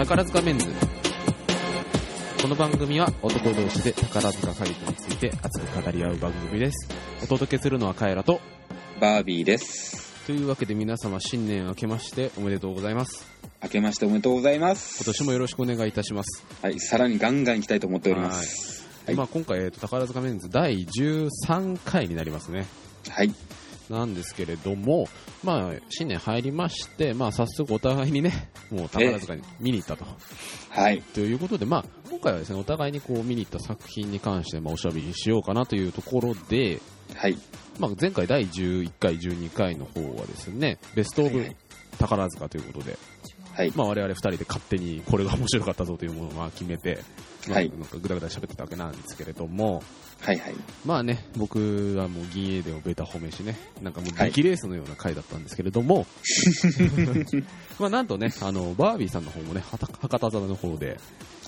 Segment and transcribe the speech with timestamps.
[0.00, 0.66] 宝塚メンズ
[2.40, 6.88] この番組は男同士で宝塚歌劇について熱く語り合う番組です
[7.22, 8.40] お届けするのはカエラと
[8.98, 10.24] バービーです。
[10.26, 13.26] というわけで皆様新年明けましておめでとうございます
[13.62, 15.04] 明けましておめでとうございま今す。
[15.04, 18.88] 年もよろしくお願いいたしますはい、さらにガンガン行きたいと思っております。
[19.06, 22.66] はいまあ、今回、えーと宝塚メンズ第13回になりますね
[23.10, 23.34] はい。
[23.90, 25.08] なんですけれども、
[25.42, 30.06] まあ、新年入りまして、まあ、早速お互いにね もう宝塚に見に行ったと
[30.70, 31.02] はい。
[31.02, 36.80] ということで、まあ、今回はですねお互いにこう見に行った作品に関して、まあ、おしゃべりしようかなというところで、
[37.14, 37.36] はい。
[37.78, 41.56] まあ、前回第11回、12回の方はですねベスト・オブはいはい
[41.98, 43.00] 宝塚ということで、はい。
[43.74, 47.02] まあ、我々2人で勝手にこれが面白かったぞというものをまあ決めて、
[47.48, 49.82] まあはいなんかぐだぐだ喋ってたわけなんですけれども、
[50.20, 50.38] はい。
[50.38, 50.54] はい。
[50.84, 56.06] まあね、僕はもう銀英伝をベタ褒めしね、なんかもうはい力レースのような回だったんですけれども、
[57.80, 60.98] まあなんとね、あの、バービーさんの方もね、博多座の方で、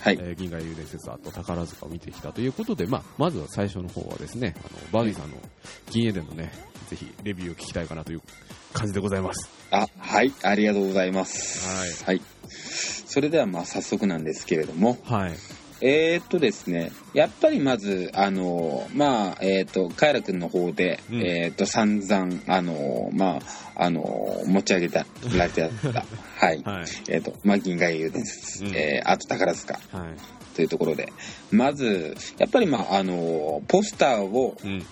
[0.00, 0.18] はい。
[0.20, 5.36] えー銀河遊伝説あと宝塚を見てきたということで、まあ、まずは最初の方はですね、あの、バービーさんの
[5.90, 6.50] 銀英伝のね、
[6.88, 8.22] ぜひレビューを聞きたいかなという
[8.72, 9.48] 感じでございます。
[9.70, 10.32] あ、はい。
[10.42, 12.04] ありがとうございます。
[12.04, 12.20] はい。
[13.06, 15.32] それでは、まあ、早速なんですけれども、はい。
[15.84, 23.38] えー、っとですね、やっぱりまず、あの、まあ、えーっと、カエラ君の方で、うんえーっと、散々、あの、ま
[23.74, 25.04] あ、あの、持ち上げた、
[25.36, 26.04] られてた、
[26.38, 26.62] はい。
[26.62, 26.84] はい。
[27.08, 28.64] えーっと、まあ、銀河英雄です。
[28.64, 29.74] うんえーあと宝塚。
[29.90, 30.54] はい。
[30.54, 31.12] というところで、
[31.50, 34.86] まず、やっぱりまあ、あの、ポスターをうん。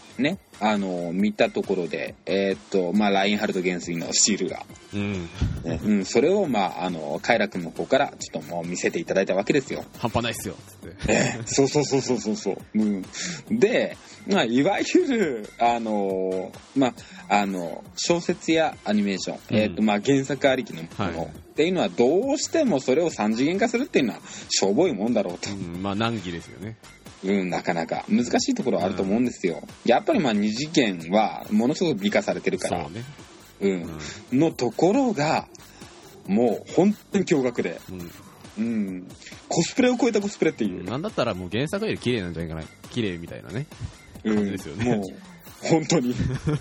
[0.60, 5.28] ね、あの、見たところで、えーっと、まあ、ラインハルト元帥のシールが、うん。
[5.64, 9.84] ねうん、それをまあ、あの、カイラ君の方からちょっともう見せていただいたわけですよ。
[9.98, 10.54] 半端ないっすよ。
[10.66, 11.12] つって。
[11.12, 12.58] ええそうそうそうそうそうそう。
[12.74, 13.02] うん、
[13.50, 13.96] で、
[14.28, 16.88] まあ、いわゆる、あの、ま
[17.28, 25.50] あ、あの、小説やアニメーション、うんえーっと、まあ、原作ありきのもの、はいっていうのはどうしてもそれを三次元化するっていうのはしょぼいもんだろうと。
[25.50, 26.76] うん、まあ難儀ですよね。
[27.22, 29.62] うん、なかなか難しいところはあると思うんですよ。
[29.84, 33.04] やっぱりまあ二次元はものすごく美化されてるからそう、ね。
[33.60, 35.48] う、うんのところが、
[36.26, 38.10] もう本当に驚愕で、ん。
[38.58, 39.08] うん、
[39.48, 42.62] コスプレを超えたコスプレっていううん。、なんだったらもう原作より綺麗なんじゃないかな。
[42.90, 43.66] 綺麗みたいなね。
[44.24, 45.04] うんですよねもう、
[45.62, 46.14] 本当に。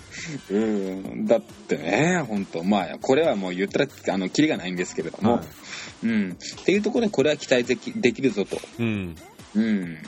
[0.50, 8.60] うん、だってね、本当まあ、これはもう言ったら、あの、キリがないんですけれども、はいうん、っていうところでこれは期待できできるぞと。
[8.78, 9.16] うん。
[9.54, 9.98] うん。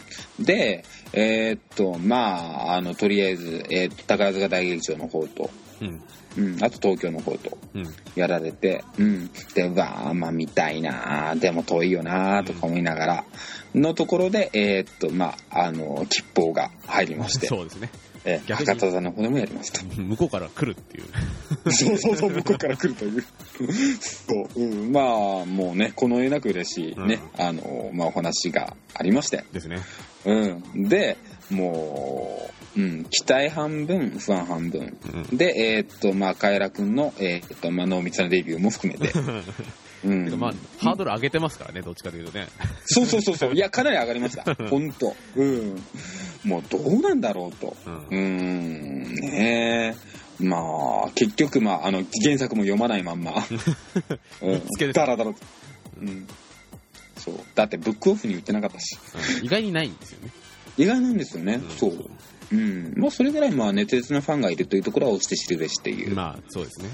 [0.41, 6.03] で、えーっと、まあ、あの、とりあえず、えーっと、宝塚大劇場の方と、うん。
[6.35, 7.85] うん、あと東京の方とうん。
[8.15, 9.31] やられて、うん。
[9.55, 13.25] で、わあ、まあ見たいなあでも遠いよなあとか思いながら、
[13.75, 17.91] のところで、えーっと、まあ、あの、吉報が入りまして、 そうですね。
[18.25, 19.85] えー逆に博多座の方でもやりますと。
[20.01, 21.05] 向こうから来るっていう。
[21.73, 23.25] そうそうそう、向こうから来るという。
[24.01, 25.05] そう、うん、まあ、
[25.45, 29.81] もうね、この上なく嬉しいね、あの、まあ、お話がありまして、ですね。
[30.25, 30.47] う
[30.79, 30.89] ん。
[30.89, 31.17] で、
[31.51, 34.97] もう、うん、期待半分、不安半分。
[35.31, 35.37] うん。
[35.37, 39.13] で、えーっと、まあ、カエラくんの、えーっと、まあ、濃密なデビューも含めて。
[40.05, 42.49] うんまあ、ハードル上げてますからね、どっちかというとね。
[42.87, 43.55] そうそうそうそう。
[43.55, 44.43] いや、かなり上がりました。
[44.69, 45.83] 本当うん。
[46.45, 47.77] もう、どうなんだろうと。
[48.11, 49.95] うんね
[50.41, 50.45] え。
[50.45, 53.33] まあ、結局、まあ、あの、原作も読まないまんま。
[54.43, 55.37] うんつけてだらだらと。
[56.01, 56.27] うん。
[57.17, 57.35] そう。
[57.55, 58.99] だって、ブックオフに売ってなかったし。
[59.41, 60.31] うん意外にないんですよね。
[60.79, 61.61] 意外なんですよね。
[61.63, 62.11] うんそう。
[62.53, 62.95] うん。
[62.97, 66.15] まあ、それぐらい、まあ、熱烈なファンがいるというところは押して知るべしっていう。
[66.15, 66.89] まあ、そうですね。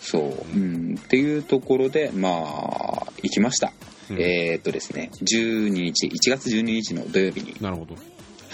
[0.00, 0.58] そう。
[0.58, 0.98] うん。
[0.98, 3.72] っていうところで、まあ、行きました。
[4.10, 7.96] うんえーっとですね、12日、1月12日の土曜日に、なるほど。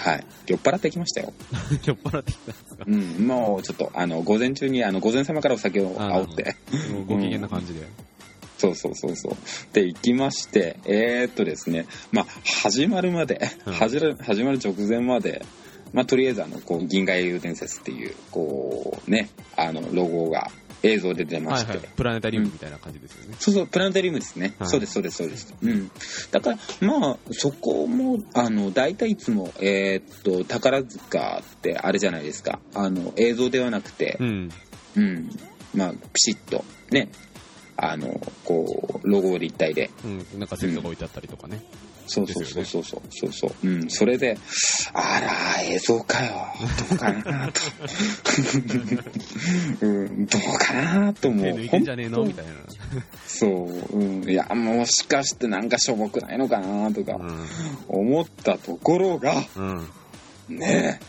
[0.02, 0.26] はい。
[0.46, 1.32] 酔っ払ってきましたよ。
[1.84, 2.84] 酔っ払ってきたんですか？
[2.86, 3.26] うん。
[3.26, 6.56] もう、ちょっと、あの、午前中に、あの、午前様からお酒をあ煽って。
[6.92, 7.86] もうご機嫌な感じで。
[8.58, 9.36] そうそうそうそう。
[9.72, 12.26] で、行きまして、えー、っとですね、まあ、
[12.62, 15.44] 始まるまで、うん始まる始まる直前まで、
[15.92, 20.50] まあ、とりあえず、あの、こう、銀河英雄伝説っていう、こう、ね、あの、ロゴが
[20.82, 21.88] 映像で出まして、はいはい。
[21.96, 23.36] プラネタリウムみたいな感じですよね。
[23.38, 24.54] そうそう、プラネタリウムですね。
[24.58, 25.54] はいそうです、そうです、そうです。
[25.60, 25.91] うん。
[26.30, 32.60] だから、まあ、そこも、あの、大体いつも、えーっと、宝塚ってあれじゃないですか。
[32.74, 34.50] あの、映像ではなくて、うん。
[34.97, 35.30] うん。
[35.74, 37.10] まあ、ピシッと、ね、
[37.77, 39.91] あの、こう、ロゴで一体で。
[40.04, 40.27] うん。
[40.38, 41.62] なんかセットが置いてあったりとかね。
[42.12, 43.68] そうそうそうそうそう、そうそう。
[43.68, 43.89] うん。
[43.89, 44.36] それで、
[44.92, 46.33] あら、映像かよ。
[46.89, 47.60] どうかなと。
[49.86, 51.45] うん、どうかなと思う。
[51.45, 52.24] 手抜いじゃねえの？
[52.24, 52.53] みたいな。
[53.27, 54.28] そう、うん。
[54.28, 57.16] いや、もしかしてなんかしょぼくないのかなとか
[57.86, 59.89] 思ったところが、うん。
[60.48, 60.56] うん。
[60.59, 61.01] ね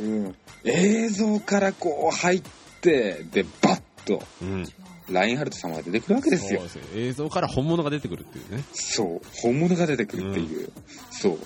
[0.00, 0.34] え、うん。
[0.64, 2.42] 映像からこう入っ
[2.80, 4.64] て、で、バッと、うん。
[5.12, 6.66] ラインハルト様が出てくるわけですよそう。
[6.66, 8.64] ですよ映像から本物が出てくるっていうね。
[8.72, 10.70] そう、本物が出てくるっていう。
[11.10, 11.38] そう。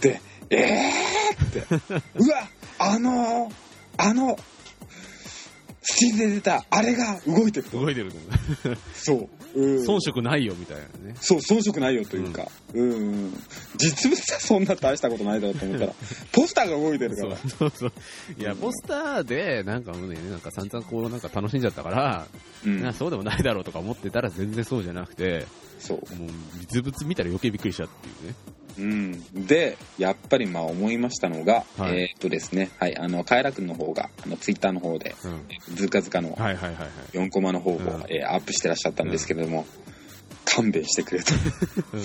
[0.00, 0.20] で、
[0.50, 3.54] えーって、 うわ、あのー
[3.98, 4.38] あの、
[5.82, 7.78] スチールで出た、あれが動いてると。
[7.80, 9.28] 動いてるのそう。
[9.54, 11.14] うん遜色ないよみたいなね。
[11.20, 12.94] そう、遜色ないよというか、うん、う
[13.28, 13.34] ん、
[13.76, 15.92] 実物はそんな大したことないだろうと思ったら、
[16.32, 17.36] ポスターが動いてるかそうら。
[17.36, 17.92] そうそう。
[18.38, 22.26] いや、ポスターで、なんかもうね、なんか散々こう、なんか楽しんじゃったから、
[22.64, 25.46] うんなそうでもないだろうとか思ってたら全然そうじゃなくて、
[25.78, 26.14] そう。
[26.14, 26.28] もう
[26.60, 28.34] 実物見たら余計びっくりしたっていうね。
[28.78, 35.76] うん、で、やっぱりまあ思いましたのが、はいえーっとですね、はい、あの、カエラ君の方が、あの、ツイッターの方で、うん。
[35.76, 36.88] ズカズカのはいはいはいはい。
[37.16, 39.66] 4コマの方を、うんえーアップしてらっしゃったんですけれども、
[40.44, 41.34] 勘弁してくれと。
[41.92, 42.02] うん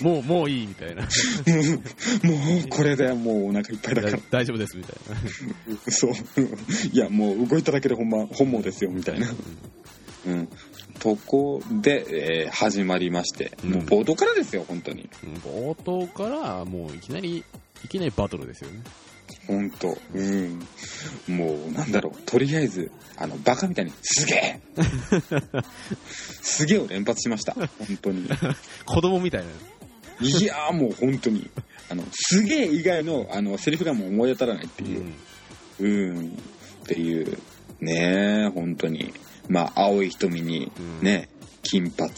[0.00, 1.02] もう、もういいみたいな。
[1.04, 1.08] も
[2.64, 4.18] う、これでもうお腹いっぱいだからだ。
[4.30, 4.96] 大丈夫ですみたい
[5.68, 5.92] な。
[5.92, 6.12] そう。
[6.92, 9.32] いや、もう動いただけで本番、本望ですよ、みたいな。
[10.26, 10.48] うん。
[10.98, 15.08] とこで、えー始まりまして、うんもう冒頭からですよ、本当に。
[15.24, 17.44] うん冒頭から、もういきなり、
[17.84, 18.82] いきなりバトルですよね。
[19.46, 20.58] 本当うん。
[21.28, 24.60] もう、なんだろう、とりあえず、あの、バカみたいに、すげえ
[26.08, 27.68] すげえを連発しました、本
[28.00, 28.28] 当に。
[28.86, 29.48] 子供みたいな。
[30.26, 31.50] いやーもう本当に、
[31.90, 35.04] あの、すげえ以外の、あの、セリフがもう思い当たらないっていう。
[35.80, 37.38] うん、っていう、
[37.80, 39.12] ねえ、本当に。
[39.48, 41.28] まあ、青い瞳に、ね、
[41.62, 42.14] 金髪、うん。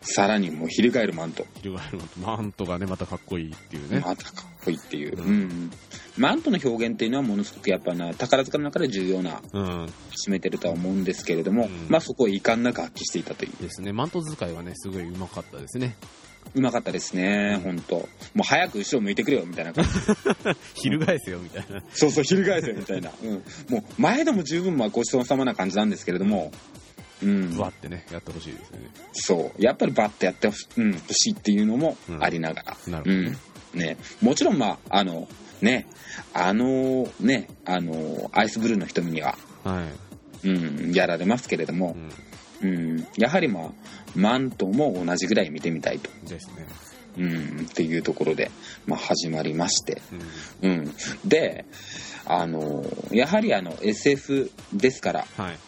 [0.00, 1.46] さらにもう翻るマント。
[1.62, 4.00] 翻るマントがね、またかっこいいっていうね。
[4.00, 5.16] またかっこいいっていう。
[5.16, 5.70] ううんん。
[6.16, 9.84] マントの表現っていうのはものすごくやっぱな、宝塚の中で重要な、うん。
[10.24, 13.62] 占めてるとは思うんですけれども、うんまあそこを遺憾なく発揮していたという。
[13.62, 13.92] ですね。
[13.92, 15.96] マント使いはね、すごい上手かったですね。
[16.54, 18.06] うまかったですね、本当も
[18.36, 19.90] う早く後ろ向いてくれよ、みたいな感じ。
[20.88, 21.82] 翻せよみたいな。
[21.92, 23.12] そうそう、翻せよ、みたいな。
[23.22, 23.30] うん。
[23.68, 26.52] もう、前でも十分まあごちそうさまな感じなんですけれども、
[27.22, 27.54] うん。
[27.54, 28.90] ぶわってね、やってほしいですよね。
[29.12, 29.62] そう。
[29.62, 32.76] やっぱりバッとやってほし,、うん、欲しいっていうのもありながら。
[32.86, 33.36] なるほどね。
[33.74, 33.80] うん。
[33.80, 33.96] ね。
[34.20, 35.28] もちろん、まあ、あの、
[35.60, 35.86] ね、
[36.32, 39.84] あの、ね、あの、アイスブルーの瞳には、は
[40.44, 40.48] い。
[40.48, 41.96] うん、やられますけれども
[42.62, 42.70] う、ん。
[42.70, 43.72] うん、やはりまあ、
[44.18, 46.66] マントも同じぐらい見てみたいと、ですね。
[47.16, 48.50] うん、っていうところで、
[48.86, 50.02] まあ、始まりまして、
[50.62, 50.70] うん。
[50.70, 50.94] うん。
[51.24, 51.64] で、
[52.26, 55.58] あの、やはりあの、SF ですから、はい。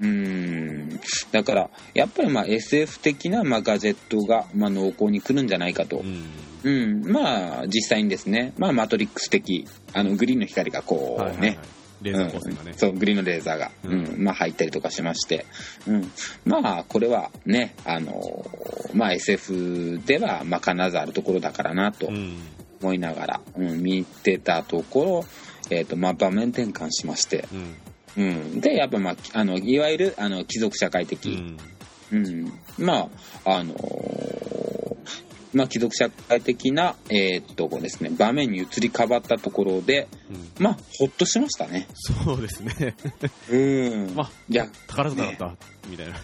[0.00, 1.00] うん、
[1.32, 6.02] だから、やっぱりまあ SF 的なまあガジェットがまあ濃厚に来るんじゃないかとう。
[6.04, 6.24] ん。
[6.62, 11.58] うん、まあ実際にですね、まあマトリックス的、あのグリーンの光がこうはいはいはいね、。
[12.02, 12.70] レーザー光線がね。
[12.72, 12.78] うん。
[12.78, 14.20] そう、グリーンのレーザーが、ううん。
[14.20, 15.46] ん、まあ入ったりとかしまして、
[15.86, 16.12] うん、
[16.44, 18.46] まあこれはね、あの、
[18.94, 22.36] まあ SF ではまあ必ずあるところだからなとうん。
[22.80, 25.24] 思いながら、うん、見てたところ、
[25.70, 28.24] えっ、と、まあ場面転換しまして、うん。
[28.24, 31.58] うん、で、やっぱまあ、あの、いわゆる、あの、貴族社会う的、ん。
[32.12, 33.08] うん、ま
[33.44, 34.77] あ、あのー
[35.52, 40.64] まあ、貴族社会的な、えーっと、ですね、場面に移り変わったところで、うん。
[40.64, 41.86] まあ、ほっとしましたね。
[41.94, 42.94] そうですね。
[43.50, 43.56] う
[44.12, 44.14] ん。
[44.14, 45.56] まあいや、宝塚だった、
[45.88, 46.16] みたいな。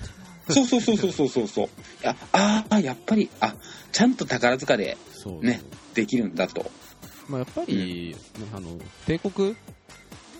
[0.50, 1.68] そうそうそうそうそうそう
[2.32, 3.54] ああ、やっぱり、あ、
[3.92, 5.62] ちゃんと宝塚でそうね
[5.94, 6.70] できるんだと。
[7.28, 9.56] まあ、やっぱり、ね、あの、帝国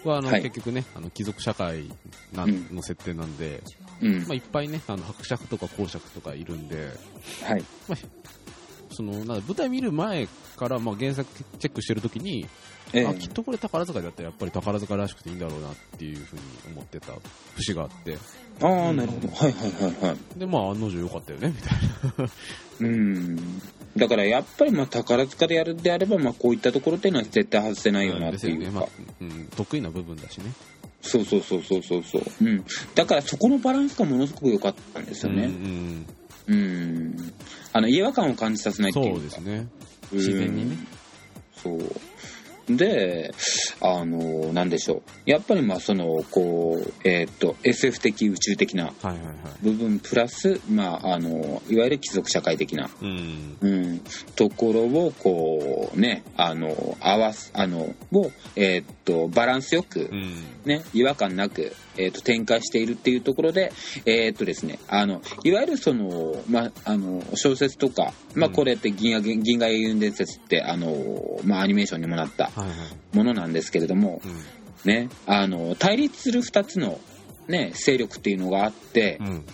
[0.05, 1.91] は、あの、はい結局ね、あの、貴族社会
[2.33, 3.63] なうんの設定なんで、
[4.03, 4.35] うんまあ、。
[4.35, 6.91] いっぱいね、あの、伯爵とか公爵とかいるんで、
[7.43, 7.65] はい。
[7.89, 7.99] まあ、
[8.95, 12.47] その、なんだ舞台見る前から、まあ、原作チェックしてるときに、
[12.93, 16.43] ええあ、きっとこれ宝塚だったらやっぱり宝塚らしくていいんだろうなっていうふうに
[16.75, 17.13] 思ってた
[17.57, 18.19] 節があって、
[18.61, 19.29] ああ、なるほど。
[19.29, 20.39] はいはいはいはい。
[20.39, 22.31] で、まあ、案の定良かったよね、みたいな。
[22.81, 23.61] うん。
[23.97, 28.59] だからやっぱりまあ宝塚でやるんであれば、まあこういったところっていうのは絶対外せないよなっていうか。
[28.59, 28.79] ですよね。
[28.79, 28.89] まあ、
[29.21, 30.53] うん、得意な部分だしね。
[31.01, 32.23] そうそうそうそうそうそう。
[32.41, 32.65] うん。
[32.95, 36.07] だからそこのバランスがものすごく良かったんですようんね。
[36.49, 37.33] うん。
[37.75, 39.21] あの、違和感を感じさせないっていうか。
[39.21, 39.55] そうですね。
[40.13, 40.77] うん自然にね。
[41.57, 42.77] そう。
[42.77, 43.35] で、
[43.81, 45.03] あの、なんでしょう。
[45.27, 48.93] やっぱりまあその、こう、えーっと、SF 的宇宙的な。
[49.63, 53.57] 部分プラス、まあ、あの、いわゆる貴族社会的なうん。
[53.61, 54.01] うん、
[54.37, 60.45] ところをこうねあの合わすあのをえーっとバランスよくうん。
[60.65, 63.73] ね違和感なくえーっと展開しているっていうところで
[64.07, 72.75] えーっとですねあのいわゆるそのまあの小説とかまあうんこれって銀河銀河英雄伝説ってあのまあアニメーションにもなったはいは
[73.13, 73.17] い。
[73.17, 74.91] ものなんですけれどもうん。
[74.91, 77.01] ねあの対立する2つの
[77.49, 79.45] ね勢力っていうのがあってうん。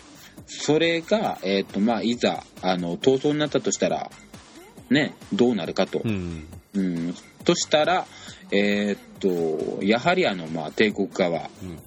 [0.52, 4.10] それが、えーとまあ、いざあの闘争になったとしたら、
[4.90, 6.48] ね、どうなるかと、うん。
[6.74, 8.04] うんとしたら、
[8.50, 11.78] えーっとやはりあの、まあ、帝国側うん。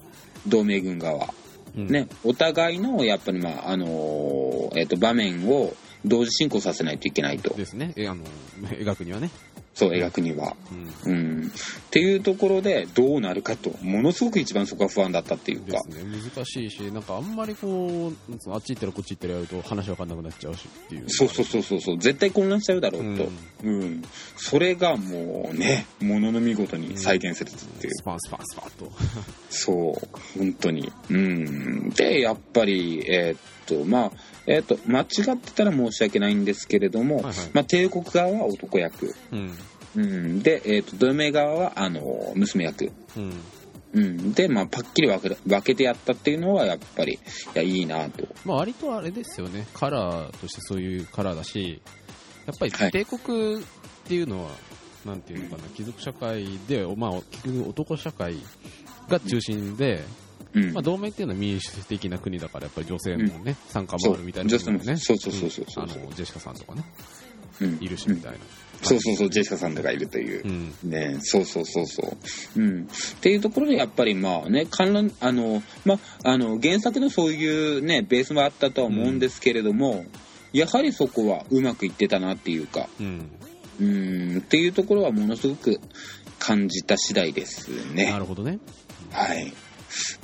[0.46, 1.32] 同盟軍側
[1.76, 5.74] うんね、お互いの、やっぱり、まあ、あのーえっ、と、場面を
[6.04, 7.52] 同時進行させないといけないと。
[7.54, 7.92] ですね。
[7.96, 8.24] えあの、
[8.78, 9.30] 描くにはね。
[9.74, 10.56] そう、描くには。
[11.04, 11.12] うん。
[11.12, 11.46] うん。
[11.46, 11.50] っ
[11.90, 15.82] ていうところで、どうなるかと、ものすごく一番そこが不安だったっていうか。
[15.88, 16.04] ですね。
[16.36, 21.04] 難しいし、なんかあんまりこう、あっち行ったらこっち行ったらやると話わかんなくなっちゃうしっていう。
[21.08, 23.28] そうそうそうそうそう、絶対混乱しちゃうだろうと。
[23.64, 24.02] うん。
[24.36, 27.94] それがもうね、ものの見事に再現されてっていう。
[27.94, 28.92] スパンスパンスパンと。
[29.50, 30.92] そう、本当に。
[31.10, 31.90] うん。
[31.90, 34.12] で、やっぱり、えーっと、まあ、
[34.46, 39.14] えーっと、間違ってたら申し訳ないんですけれども、はいはいまあ、帝国側は男役。
[39.32, 39.58] うん。
[39.96, 40.42] うん。
[40.42, 42.92] で、えーっと、ドメ側は、あの、娘役。
[43.16, 43.32] うん。
[43.94, 44.32] うん。
[44.32, 47.18] で、まあ、パッキリ分け分けてやったっていうのは、やっぱり、い
[47.54, 48.26] や、いいなと。
[48.44, 49.66] まあ割とあれですよね。
[49.72, 51.80] カラーとしてそういうカラーだし、
[52.46, 53.64] やっぱりはい帝国っ
[54.04, 54.50] ていうのは、
[55.06, 58.36] なんていうのかな、貴族社会で、まあ結局男社会
[59.08, 60.02] が中心で、うん。
[60.72, 64.96] まあ、同盟っていうのは民主的な国だから、やっぱり女性もね、参加もあるみたいなね。
[64.96, 66.84] そうそうそうそうそううんあの、ジェシカさんとかね、
[67.60, 68.38] うんいるしみたいな。
[68.82, 70.48] そうそうそう、ジェシカさんとかいるというう。
[70.48, 70.90] ん。
[70.90, 72.16] ねそうそうそうそ
[72.56, 72.60] う。
[72.60, 72.82] うん。
[72.82, 72.86] っ
[73.20, 80.04] ていうところで、やっぱりまあね、観覧、あの、まあ、あの、原作のそういうね、ベースもあったとは思うんですけれども、
[80.52, 83.30] やはりそこはうまくいってたなっていうか、うん。
[83.80, 85.80] うん、っていうところはものすごく
[86.38, 88.10] 感じた次第ですね。
[88.10, 88.58] なるほどね。
[89.10, 89.52] はい。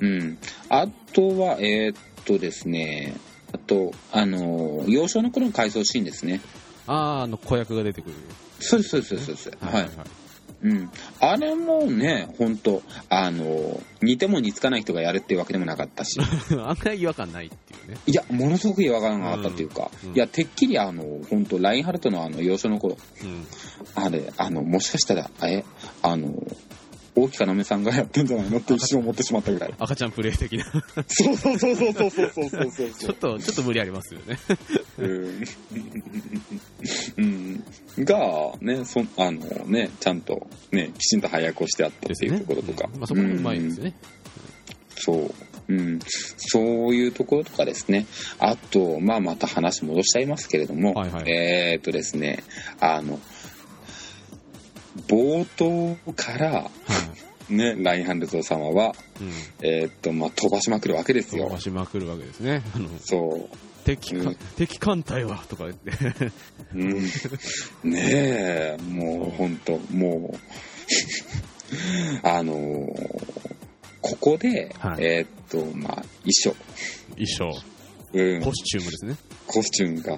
[0.01, 0.39] うん。
[0.69, 3.17] あとは、えーっとですね、
[3.53, 6.41] あと、あの、幼少の頃の回想シーンですね。
[6.87, 8.17] あー、あの、子役が出てくる。
[8.61, 9.51] そうです、そうです、そうです。
[9.61, 9.91] はい。
[10.63, 10.91] うん。
[11.21, 16.21] あれもね、本当あの、似ても似つかない人がやるっていうわけでもなかったし、
[16.53, 17.99] 案外違和感ないっていうね。
[18.07, 23.47] いや、ものすごく違和感があったっていうか、うんうんいや、てっきりあの、本当ラインハルトのあの、幼少の頃、うん。
[23.95, 25.65] あれ、あの、もしかしたら、え、
[26.03, 26.35] あの、
[27.15, 29.75] 大木かなめさんがやってんじゃないのって一瞬思ってしまったぐらい。
[29.79, 30.65] 赤ちゃんプレイ的な。
[31.09, 34.39] そうそうそうそうそうそうそうそうそうちょっと、ちょっと無理ありますよね。
[34.99, 35.45] うん
[37.17, 37.65] うん、
[37.99, 42.89] が、ね、そあのね、ちゃんとね、きちんと配役をしてあったっていうところとか。
[42.93, 43.95] うんまあそこもうまいですよね。
[44.97, 45.35] そう。
[45.69, 45.99] うん。
[46.37, 48.07] そういうところとかですね。
[48.39, 52.43] あと、まあまた話戻しちゃいますけれども、はいはいえーっとですね、
[52.81, 53.21] あの、
[55.09, 56.71] 冒頭から、
[57.49, 59.33] ね、ラインハンルト様は、うん。
[59.63, 61.49] えーっと、まあ飛ばしまくるわけです飛よ。
[61.49, 62.63] ばしまくるわけですね。
[62.75, 63.57] あの、そう。
[63.85, 66.33] 敵か、うん敵艦隊はとか言って。
[66.75, 70.39] うんねえ、もう本当もう、
[72.23, 73.51] あのー
[74.03, 76.57] ここで、はいえーっと、まあ、衣装、
[77.17, 77.63] 衣装、
[78.15, 79.17] うん、コスチュームですね。
[79.47, 80.17] コスチュームが、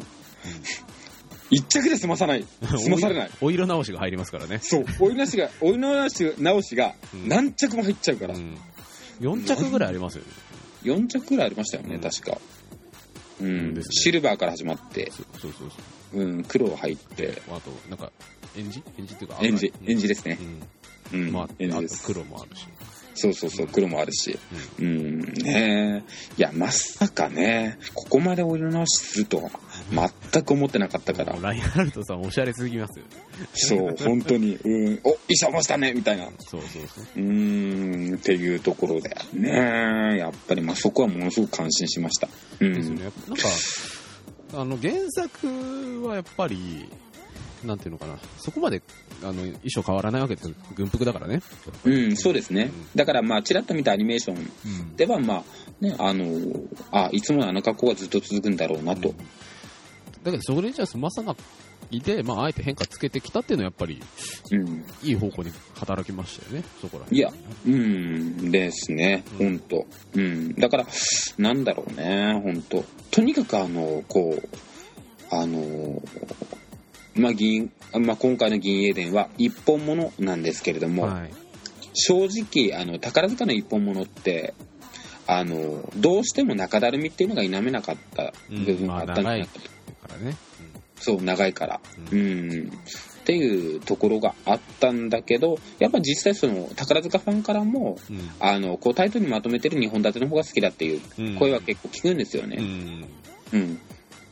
[1.52, 2.47] 一着で済まさない、
[2.78, 3.30] 済まされない。
[3.42, 4.59] お色直しが入りますからね。
[4.62, 8.56] そう、おいなしが、 おい直し直しがうん何着も入っちゃうから、うん。
[9.21, 10.28] 4着ぐらいありますよね。
[10.85, 12.38] 4着ぐらいありましたよね、うん確か。
[13.40, 16.23] うん、ねシルバーから始まって、そうそうそうそう。
[16.23, 18.11] うん、黒入って、あと、なんか、
[18.56, 18.82] エンジ？
[18.99, 20.38] エンジっていうか、エンジ、エンジでですね。
[21.12, 21.16] う。
[21.16, 22.04] うんん、まあ、エンジです。
[22.04, 22.66] 黒もあるし。
[23.14, 24.38] そうそうそう、黒もあるし。
[24.78, 26.38] うん、ねえ。
[26.38, 29.50] いや、まさかね、ここまでお色直しするとは、
[29.90, 31.36] 全く思ってなかったから。
[31.40, 33.04] ラインハルトさんおしゃれすぎますよ。
[33.52, 36.26] そう、本当に、うん、お、医者もしたねみたいな。
[36.38, 37.04] そうそうそう。
[37.16, 39.10] うーん、っていうところで。
[39.34, 42.28] ねえ、やっぱり、まあ、そこはものすごく感心しました。
[42.60, 42.74] うん。
[42.74, 43.04] ですよね。
[43.04, 43.48] やっぱなんか、
[44.54, 46.88] あの、原作はやっぱり、
[47.64, 48.82] なんていうのかな、そこまで、
[49.22, 50.54] あの、衣装変わらないわけですよ。
[50.74, 51.40] 軍服だからね。
[51.84, 52.70] うん、そうですね。
[52.94, 54.96] だから、まあ、ちらっと見たアニメーションうん。
[54.96, 55.44] では、まあ、
[55.80, 56.60] ね、あの、
[56.90, 59.14] あ、いつものあの格好がずっと続くんだろうなと。
[60.23, 61.35] だけど、それじゃ済まさな
[61.91, 64.00] いで、まあ、あえて変化つけてきたっていうのはやっぱり、
[64.50, 64.85] うん。
[65.02, 67.19] いい方向に働きましたよね、そこら辺。
[67.19, 67.31] いや、
[67.67, 70.55] うん、ですね、うん本当うん。
[70.55, 70.87] だから、
[71.38, 74.49] なんだろうね、本当とにかく、あの、こう、
[75.31, 76.02] あの、
[77.14, 81.31] まあ、銀、まあ、今回の銀英伝は一本物なんですけれども、はい。
[81.95, 84.55] 正直、あの、宝塚の一本物って、
[85.26, 89.61] あの、どうしても中だるみっていうのが否めなかった部分があったんじゃないかと。
[89.61, 89.64] だ
[90.09, 90.37] からね。
[91.00, 91.80] そう、長いから。
[92.12, 92.68] ううんん。
[92.68, 102.56] っていうところがあったんだけど、やっぱ実際その、宝塚ファンからも、うんあの、こうタイトルにまとめてる2本立ての方が好きだっていううん声は結構聞くんですようね。
[102.56, 103.09] ん。
[103.52, 103.80] うん。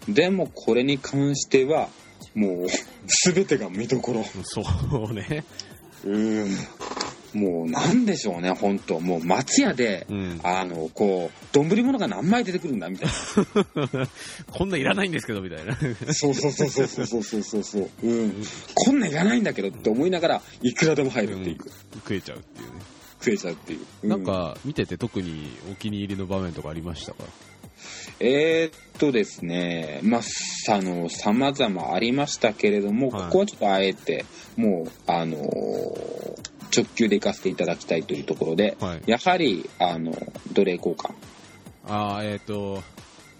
[0.08, 1.88] でもこれに関しては、
[2.34, 2.68] もう、
[3.06, 4.24] すべてが見どころ。
[4.44, 4.62] そ
[5.10, 5.44] うね。
[6.04, 6.48] うん。
[7.34, 10.40] もう、なんでしょうね、本当もう、松屋で、うん。
[10.42, 13.10] あの、こう、丼物が何枚出てくるんだ、みたい
[14.50, 15.76] こんないらないんですけど、みたいな。
[16.06, 16.14] な。
[16.14, 17.90] そうそうそうそうそうそうそうそう。
[18.02, 18.44] うん。
[18.74, 21.58] こんなんいらないんだけどって思いながら、いくらでも入るっていう。
[21.94, 22.74] 食えちゃうっていうね。
[23.20, 23.80] 食えちゃうっていう。
[24.04, 27.24] うなん、か見てて特にお気に入りの場面とかありましたか？
[28.18, 30.20] えー、っとですね、まあ、
[30.74, 34.24] あの、様々ありましたけれども、はいここはちょっとあえて、
[34.56, 40.12] もう、あのー直球で行かせていただきたいというところで、はいやはり、あの、
[40.52, 41.12] 奴隷交換。
[41.88, 42.82] ああえっ、と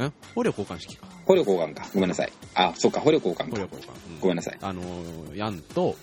[0.03, 1.87] ん捕虜交換式か捕虜交換か。
[1.95, 2.33] ごめんなさい。
[2.55, 3.45] あ、そうか、捕虜交換か。
[3.45, 4.59] 捕虜交換、うんごめんなさい。
[4.61, 5.97] あのーヤンと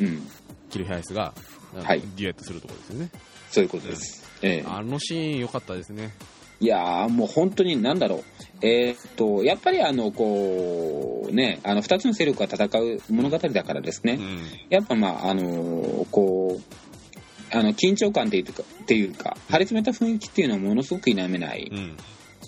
[0.00, 0.28] うん。
[0.70, 1.32] キルヒャイスが、
[1.74, 3.10] はいデュエットするところですよね
[3.50, 4.24] そういうことです。
[4.42, 6.14] ええあのシーン良かったですね
[6.60, 8.24] いやーもう本当になんだろう。
[8.60, 14.14] えーっと、やっぱりあの、こう、ね、あの、二つの勢力が戦う物語だからですね。
[14.14, 21.96] うんやっぱまあ、あのーこう、あの、緊張感っていうか、っていうか、張り詰めた雰囲気っていうのはものすごく否めないうん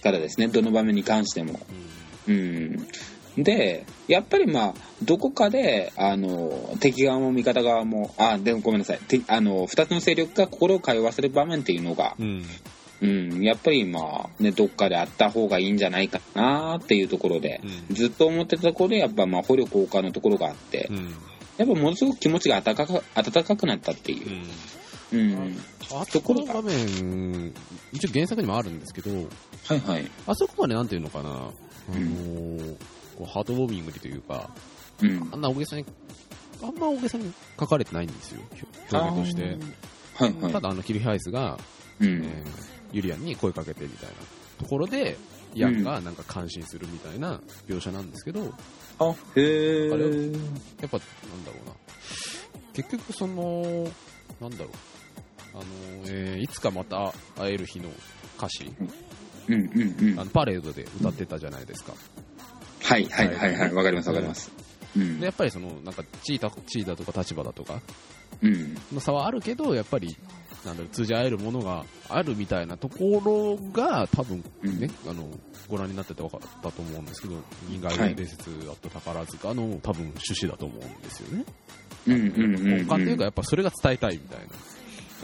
[0.00, 1.60] からですね、どの場面に関しても。
[2.26, 2.86] うん。
[3.36, 8.98] で、やっぱりまあ、どこかで、あの、敵側も味方側も、あ、でもごめんなさい。
[8.98, 12.16] てあの、二つの勢力が心を通わせる場面っていうのが、
[13.02, 21.14] うんうん、やっぱりまあ、ね、どっかであった方がいいんじゃないかなっていうところで、うんずっと思ってたところで、やっぱまあ、捕虜交換のところがあって、うん
[21.60, 24.42] やっぱものすごく気持ちが温かか温かくなったっていう
[25.12, 25.18] う。
[25.18, 25.58] うん。
[25.92, 27.52] あそこの場面
[27.92, 30.10] 一応原作にもあるんですけどはいはい。
[30.26, 31.50] あそこまでなんていうのかな、あの
[31.90, 32.76] うー
[33.18, 34.48] こうハートウォーミングにというか
[35.02, 35.36] うんあ。
[35.36, 35.84] んな大げさに
[36.62, 38.40] あんま大げさに書かれてないんですよ
[38.92, 39.42] 表現として。
[40.14, 40.52] はいはい。
[40.52, 41.58] ただあのキルヒャイスが、
[42.00, 42.22] えうん。
[42.22, 42.44] ー
[42.92, 44.14] ユリアンに声かけてみたいな
[44.58, 45.16] ところで
[45.54, 50.32] ヤンがなんか感心するみたいな描写なんですけど、あ、へあれー。
[50.80, 51.04] やっぱな
[51.34, 51.72] んだろうな
[52.72, 53.88] 結局その
[54.40, 54.68] なんだろう
[55.54, 55.64] あの、
[56.06, 57.88] えーいつかまた会える日の
[58.38, 58.72] 歌詞
[59.48, 60.20] うんうんうん。
[60.20, 61.92] あのパレードで歌ってたじゃないですか、
[62.82, 63.74] はいはいはいはい。
[63.74, 64.50] わかりますわかります。
[64.96, 65.26] うんで。
[65.26, 67.80] やっぱりそのなんかチータチータとか立場だとか
[68.42, 68.76] うん。
[68.92, 70.16] の差はあるけどやっぱり
[70.64, 75.28] なんだろう通じ合えるものがあるみたいなところが多分ね、あの
[75.68, 77.34] ご覧になってて分かったと思うんですけど
[77.70, 81.44] 銀河伝説あと宝塚の多分趣旨だと思うんですよね。
[82.06, 82.20] うんうん
[82.56, 82.84] うんうん。
[82.86, 84.44] 他っていうかやっぱそれが伝えたいみたいな。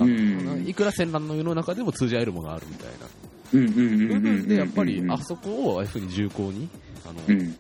[0.05, 3.07] うんいくら戦乱の世の中でも通じ合えるものがあるみたいな
[3.55, 4.23] うんうんうんうん部うん。
[4.23, 6.69] 分でやっぱりうんあそこをああいうふうに重厚に
[7.09, 7.57] あの、うん。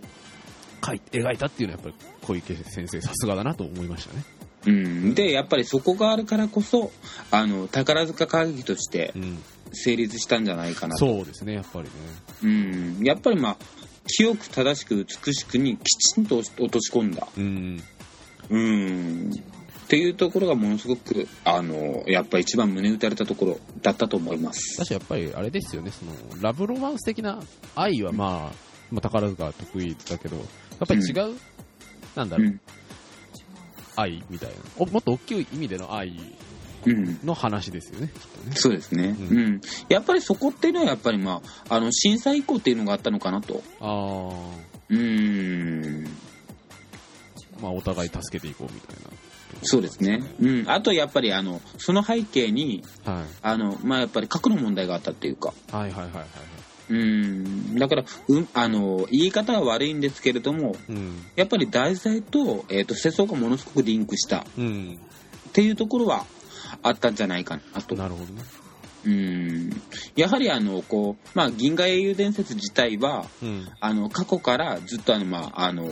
[0.83, 4.23] 描い描いたっていうのはやっぱり小池先生さすがだなと思いましたね。
[4.67, 5.15] うん。
[5.15, 6.93] で、やっぱりそこがあるからこそ、
[7.31, 9.39] あの、宝塚歌劇としてうん、
[9.73, 11.07] 成立したんじゃないかなと。
[11.07, 11.91] そうですねやっぱりね。
[12.43, 12.47] う
[13.03, 13.05] ん。
[13.05, 13.57] やっぱりまあ、
[14.07, 17.27] 清く正しく美しくにきちんと落とし込んだ。
[17.37, 17.83] うん
[18.49, 19.31] うん。
[19.87, 24.85] っていうところがものすごく、あの、やっぱ一番胸打たれたところだったと思います。
[24.85, 27.41] 私やっぱりあれですよねそのラブロマンス的な
[27.77, 28.55] 愛はまあ、
[28.91, 30.43] まあ、宝塚は得意だけどや
[30.85, 31.37] っぱり違う、
[32.17, 32.61] なんだろう、うん。
[33.97, 36.13] 愛みたいなおもっと大きい意味での愛
[36.87, 37.19] うん。
[37.25, 39.17] の話ですよねきっとねそうですね。
[39.19, 39.61] ううんん。
[39.89, 43.63] やっぱりそこっていうのはやっぱりまあ、あの、震災以降っていうのがあったのかなと。
[43.81, 44.31] あ
[44.89, 46.07] うん。
[47.59, 49.11] あまあお互い助けていこうみたいな
[49.63, 50.23] そうですね。
[50.41, 50.71] うん。
[50.71, 55.55] あとやっぱりあの、その背景に、はいあの、まあ、やっぱり核の問題があったっていうか。
[55.73, 56.27] はいはいはいはいはい
[56.89, 57.79] うん。
[57.79, 64.99] だから、うん、あの、言い方は悪いんですけれども、うんやっぱり題材と、えっ、と、世相がものすごくリンクしたっうん
[65.53, 66.25] ていうところは
[66.83, 67.95] あったんじゃないかなと。
[67.95, 68.43] なるほどね
[69.07, 69.83] うん。
[70.17, 75.89] やはりあの、こう、まあ、銀河英雄伝説自体は、うんあの、過去からずっとあの、まあ、あの、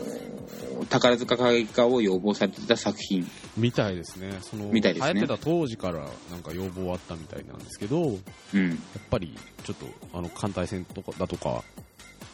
[0.91, 3.27] 宝塚歌劇家を要望されてた作品。
[3.57, 6.01] みたいですねそのみたいですね流行ってた当時から
[6.31, 8.15] なんか要望あったみたいなんですけどやっ
[8.55, 8.79] うん。
[9.11, 9.87] ぱりちょっと
[10.19, 11.63] あの艦隊戦とかだとか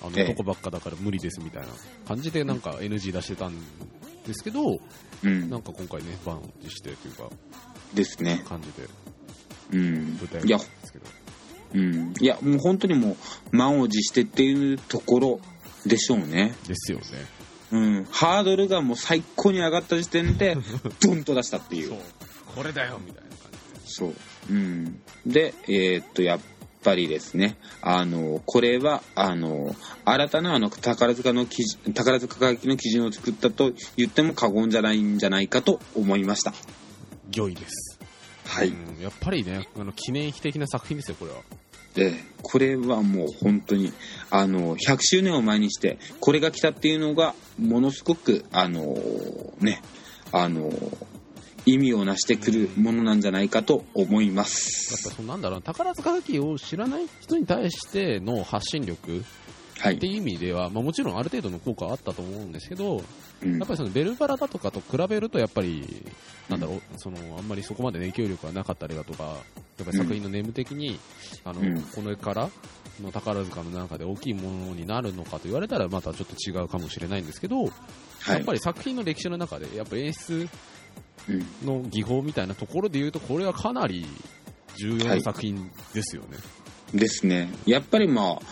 [0.02, 1.68] あのええ男ばっかだから無理ですみたいな
[2.08, 3.54] 感じでなんか NG 出してたん
[4.26, 4.80] ですけど
[5.22, 5.58] うんな。
[5.58, 7.28] んか今回ねバンジしてというか
[7.92, 8.42] ですね。
[8.48, 8.88] 感じで
[9.72, 10.42] うん舞台。
[10.42, 11.04] いやに、ですけど
[11.74, 12.14] うん。
[12.20, 13.12] いや、もう本当にも
[13.52, 15.40] う、満を持してっていうところ
[15.87, 16.54] でしょうね。
[16.66, 17.04] ですよね
[17.72, 18.04] うん。
[18.11, 20.56] ハードルがもう最高に上がった時点で、
[21.00, 21.92] ドンと出したっていう。
[22.54, 24.14] これだよみたいな感じでそう。
[24.50, 25.00] うん。
[25.26, 26.40] で、えーっと、やっ
[26.83, 36.52] ぱりですね、あの、これは、あの、新たなあの、宝塚の基準、宝塚歌劇の基準を作ったと言っても過言じゃないんじゃないかと思いました。
[37.33, 37.89] 良いです、
[38.50, 38.68] はい。
[38.68, 41.38] うん、やっぱりねあの記念碑的な作品ですよこれは
[41.94, 43.92] で、これはもう本当に、
[44.30, 48.96] あの、100周年を前にして、これが来たっていうのが、ものすごく、あの、
[49.58, 49.82] ね、
[50.30, 50.70] あの、
[51.66, 55.08] 意味をなしてくるものなんじゃないかと思いまやっす。
[55.10, 59.24] ぱそのなんだろうな宝塚歌劇を知らない人に対しての発信力
[59.80, 59.94] はい。
[59.94, 63.02] っていう意味では、まあ、もちろんある程度の効果はあったと思うんですけど、
[63.42, 63.58] うん。
[63.58, 66.04] やっぱりそのベルバラだとかと比べると、やっぱり、
[66.48, 69.30] なんだろう、そのあんまりそこまで影響力がなかったりだとか、や
[69.82, 71.00] っぱり作品のネーム的に、
[71.44, 71.80] あのうん。
[71.80, 72.50] これから
[73.02, 77.70] の宝塚の中で大きいものになるのかと言われたら、またちょっと違うかもしれないんですけど、はい。
[78.34, 80.48] やっぱり作品の歴史の中で、やっぱ演出
[81.28, 84.06] うんの技法みたいなところで言うと、これはかなり
[84.76, 86.38] 重要な作品ですよね。
[86.94, 87.48] ですね。
[87.66, 88.42] やっぱりまあ、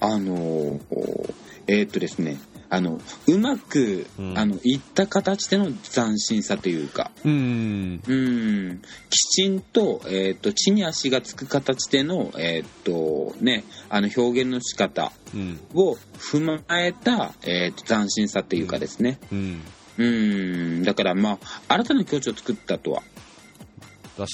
[0.00, 1.34] あのー
[1.66, 2.38] えーっとですね、
[2.70, 8.00] あの、うまく、うんあの、いった形での斬新さというか、うん。
[8.06, 8.80] うん、
[9.10, 15.60] きちんと、えーっと、地に足がつく形での、えーっと、ね、あの、表現の仕方うん。
[15.74, 19.18] を踏まえた、えーっと、斬新さというかですね。
[19.30, 19.60] うん。
[19.98, 23.02] うん、だからまあ、新たな境地を作ったとは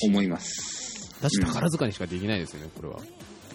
[0.05, 1.21] 思います。
[1.23, 3.01] だしうん宝塚にしかできないですよね、これは。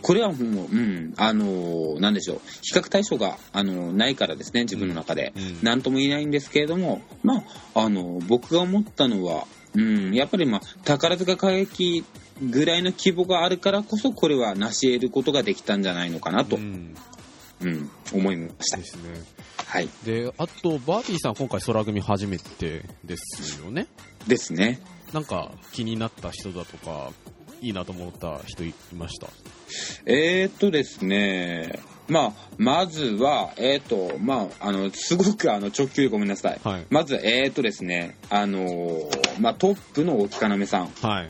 [0.02, 5.34] これはもう、うん、あのーなんでしょう、比較対象が、あのーないからですね、自分の中で。
[5.36, 12.04] うんなんとも言えないんですけれども、まあ、あのー僕が思ったのは、うん、やっぱりまあ、宝塚歌劇
[12.42, 16.94] ぐらいの規模があるからこそ、これは成し得ることができたんじゃないのかなと、ううん、
[17.66, 17.92] ん。
[18.14, 18.84] 思いましたで。
[18.84, 19.02] すね。
[19.66, 19.90] はい。
[20.04, 23.88] で、あと、バービーさん今回空組初めてですよね。
[24.28, 24.80] ですね。
[25.14, 27.12] なんか気になった人だとか、
[27.62, 29.28] いいなと思った人いました？
[30.06, 36.60] えー、っとですね、まあ、まずは、えー、っと、まあ、あの、すごくあの直球でごめんなさい。
[36.64, 36.86] はい。
[36.90, 40.88] まず、えー、っとですね、あのーまあ、トップの大木要さん。
[40.88, 41.30] はい。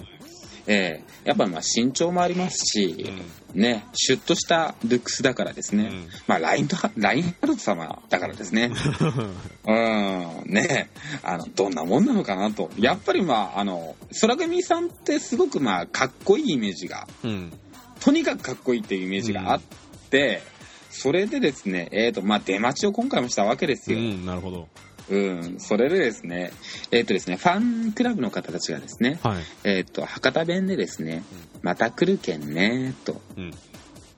[0.69, 3.05] えーやっぱまあ身長もありますし、
[3.53, 5.89] ね、シュッとしたルックスだからですね。
[5.91, 8.71] うんまあ、ラインラインハルト様だからですね。
[9.67, 10.89] うん、ね、
[11.23, 12.71] あの、どんなもんなのかなと。
[12.77, 17.53] やっぱりまあ、あの、空組さんってすごくまあ、かっこいいイメージが、うん。
[17.99, 19.61] とにかくかっこいいっていうイメージがあっ
[20.09, 20.41] て、
[20.89, 23.99] それでですね、えっ、と、まあ、出待ちを今回もしたわけですよ。
[23.99, 24.67] うん、なるほど。
[25.09, 26.51] うん、それでですね、
[26.91, 29.43] えっ、とですね、ファンクラブの方たちがですね、はい。
[29.63, 31.23] えっ、と、博多弁でですね、
[31.61, 33.21] また来るけんね、と。
[33.37, 33.53] うん。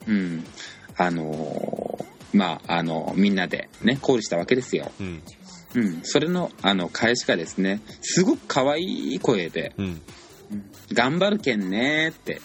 [0.07, 0.43] うん。
[0.97, 4.91] あのーまあ、あの、みんなでね、コールしたわけですよ。
[4.99, 5.21] うん。
[5.75, 5.99] うん。
[6.03, 10.01] それの、あの、返しがですね、すごく可愛い声で、うん。
[10.93, 12.41] 頑張るけんねって。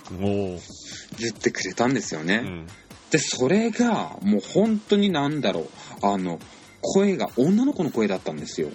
[1.18, 2.42] 言ってくれたんですよね。
[2.44, 2.66] うん。
[3.10, 5.68] で、それが、もう本当になんだろう、
[6.02, 6.38] あの、
[6.86, 8.70] 声が女の子の声だったんですよ。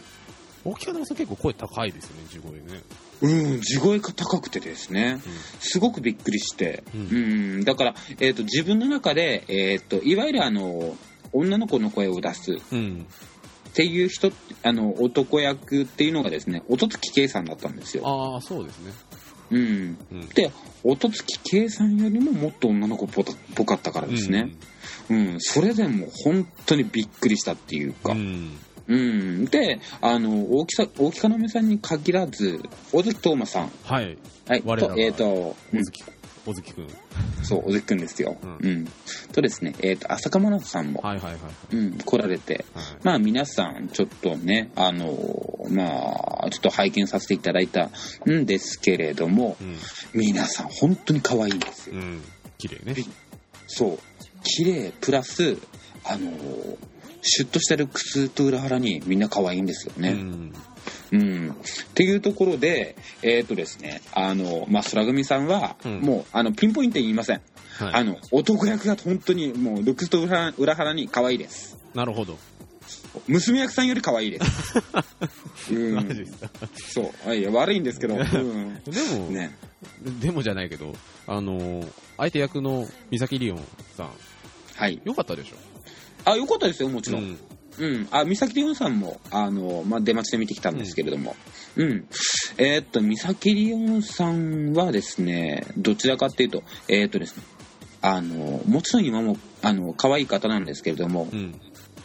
[0.63, 2.84] 大木かなさん結構声高いですよね、地声ね。
[3.21, 5.19] うん、地声が高くてですね、
[5.60, 10.95] すごくびっくりして、ううんん、だから、えっ、と、自分の中で、えっ、と、いわゆるあの、
[11.34, 13.06] 女の子の声を出すっうん。
[13.74, 14.32] ていう人、
[14.63, 18.04] あの、男役っていうのがですね、音月圭さんだったんですよ。
[18.06, 18.91] ああ、そうですね。
[19.51, 19.97] うん。
[20.11, 20.29] うん。
[20.29, 20.51] で、
[20.83, 24.55] 音月圭さんよりももっと女の子っぽかっぽかったからですね。
[25.09, 28.51] うん、それでも本当にびっくりしたっていうか、うん。
[28.87, 32.61] うん、で、あの、大きさ、大木要さんに限らず、
[32.93, 34.17] 尾関東馬さん、はい。
[34.47, 35.81] はい、我らがとえっ、と、うん
[36.45, 36.88] 小月、小月くん。
[37.43, 38.38] そう、尾関くんですよ。
[38.41, 38.88] ううん。
[39.34, 41.75] とですね、えっ、と、浅香真奈さんも、はいはいはい。
[41.75, 42.86] うん、来られて、はい。
[43.04, 45.15] まあ皆さん、ちょっとね、あの、
[45.69, 47.89] まあ、ちょっと拝見させていただいた
[48.30, 49.77] んですけれども、うん。
[50.13, 51.95] 皆さん本当に可愛いんですよ。
[51.95, 52.21] うん。
[52.58, 52.95] 綺麗ね。
[53.67, 53.99] そう。
[54.43, 55.58] 綺麗、プラス、
[56.04, 56.32] あの、
[57.21, 60.10] シュッとしたルックスと裏腹にみんな可愛いんですよね。
[60.10, 60.54] うん。
[61.12, 61.50] うん。
[61.50, 61.54] っ
[61.93, 67.41] ていうところで、えっ、とですね、あの、まあ、空組さんは、うんもう、あの、ピンポイントに言いません。
[67.78, 67.93] はい。
[67.93, 71.78] あの、男役が本当に、もう、ルックスと裏裏腹に可愛いです。
[71.93, 72.38] なるほど。
[73.28, 74.74] 娘役さんより可愛いです。
[75.74, 76.08] うん。
[76.08, 76.50] ですか？
[76.93, 77.28] そう。
[77.28, 78.82] はい、悪いんですけど、うん。
[78.86, 79.52] でも、ね。
[80.21, 80.93] でもじゃないけど、
[81.28, 83.60] あのー相手役の三崎リオン
[83.97, 84.10] さん、
[84.76, 85.02] はい。
[85.04, 86.32] よかったでしょ？
[86.32, 87.24] あ、よかったですよ、もちろん。
[87.24, 87.39] うん
[87.79, 88.07] うん。
[88.12, 91.36] あ、三崎りおんさんも、あの、まあ、出待ちで見てきたんですけれども。
[91.75, 92.07] うん。
[92.57, 97.43] えーっと、三崎りおんさんはですね、どちらかっていうと、えーっとですね、
[98.01, 101.60] あの、もちろん今も、あの、可愛い方なんですけれどもう、ん。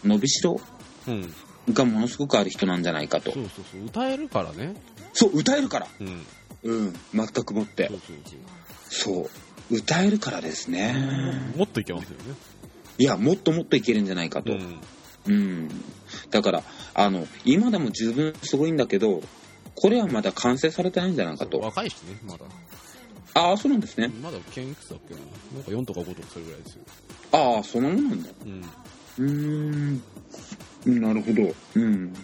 [0.04, 0.60] 伸びしろ
[1.08, 1.32] うん。
[1.72, 3.40] がものすごくある人なんじゃないかとそ。
[3.40, 3.84] うそうそう。
[3.86, 4.74] 歌えるからね。
[5.12, 5.88] そう、歌えるから。
[6.00, 6.26] うん。
[6.62, 6.94] うん。
[7.14, 7.90] 全くもって。
[8.88, 9.22] そ
[9.70, 9.74] う。
[9.74, 10.94] 歌えるからですね。
[11.56, 12.34] もっといけますよね。
[12.98, 14.52] いや、もっともっといけるんじゃないかと。
[14.52, 14.78] うん。
[15.28, 15.68] うん。
[16.30, 16.62] だから、
[16.94, 19.22] あの、今でも十分すごいんだけど、
[19.74, 21.58] これはまだ完成されてないんじゃないかと。
[21.60, 22.44] 若いしね、まだ。
[23.34, 24.08] ああ、そうなんですね。
[24.22, 25.20] まだ県いくつだっけな。
[25.20, 26.82] なんか4とか5とかそれぐらいですよ。
[27.32, 28.30] ああ、そんなもんなんだ。
[28.46, 28.62] うん。
[29.18, 31.00] うーん。
[31.00, 31.54] なるほど。
[31.74, 32.14] うん。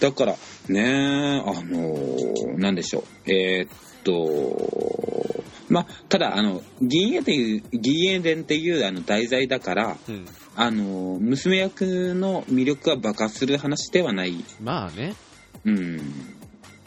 [0.00, 0.36] だから、
[0.68, 3.30] ねあのーなんでしょう。
[3.30, 3.68] えーっ
[4.04, 10.26] と、まあ、ただ、あの、銀英っていう、銀英伝っていうあの題材だから、うん。
[10.54, 14.44] あの娘役の魅力が爆発する話ではない。
[14.60, 15.14] まあね。
[15.64, 16.00] うん。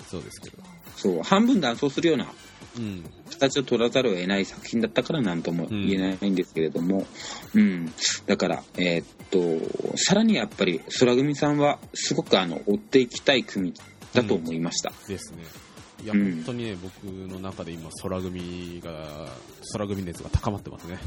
[0.08, 0.58] そうですけど。
[0.95, 2.28] そう半分断層するような
[2.78, 3.04] うん。
[3.32, 7.06] 形を取らざるを得ない作品だったから何とも言えないんですけれども、
[7.54, 7.91] うん。
[8.28, 13.73] だからえーっとさらにやっぱり空組さんはすごくあの追っていきたい組
[14.13, 15.43] だと思いました、ですね。
[16.04, 16.36] いや、うん。
[16.36, 19.28] 本当にね僕の中で今空組が
[19.73, 20.99] 空組熱が高まってますね、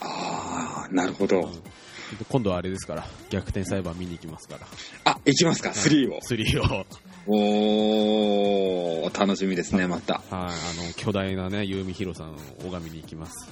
[0.00, 1.50] ああなるほど
[2.28, 4.66] 今度はあれですから逆転裁判見に行きますから。
[5.04, 6.20] あ行きますか？3を。
[6.20, 6.86] 3を。
[7.30, 10.14] おー楽しみですねまた。
[10.14, 10.50] はい、あの
[10.96, 13.48] 巨大なね、ユーミヒロさんを拝みに行きます。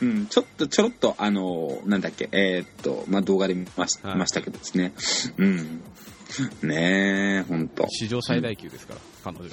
[0.02, 4.16] うん、ちょっとちょろっとあのなんだっけえーっとまあ動画で見まし,、はい。
[4.16, 4.92] ましたけどですね。
[5.38, 5.82] うん。
[6.62, 7.86] ねえほんと。
[7.88, 9.52] 史上最大級ですから、彼女は。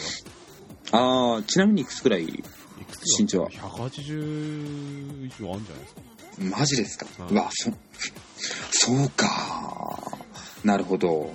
[0.92, 2.26] ああちなみにいくつくらい？
[3.20, 6.02] 身長は ?180 以上あるんじゃないですか。
[6.40, 7.72] マジですか、はいうわそ
[8.72, 10.18] そうか
[10.64, 11.34] なるほど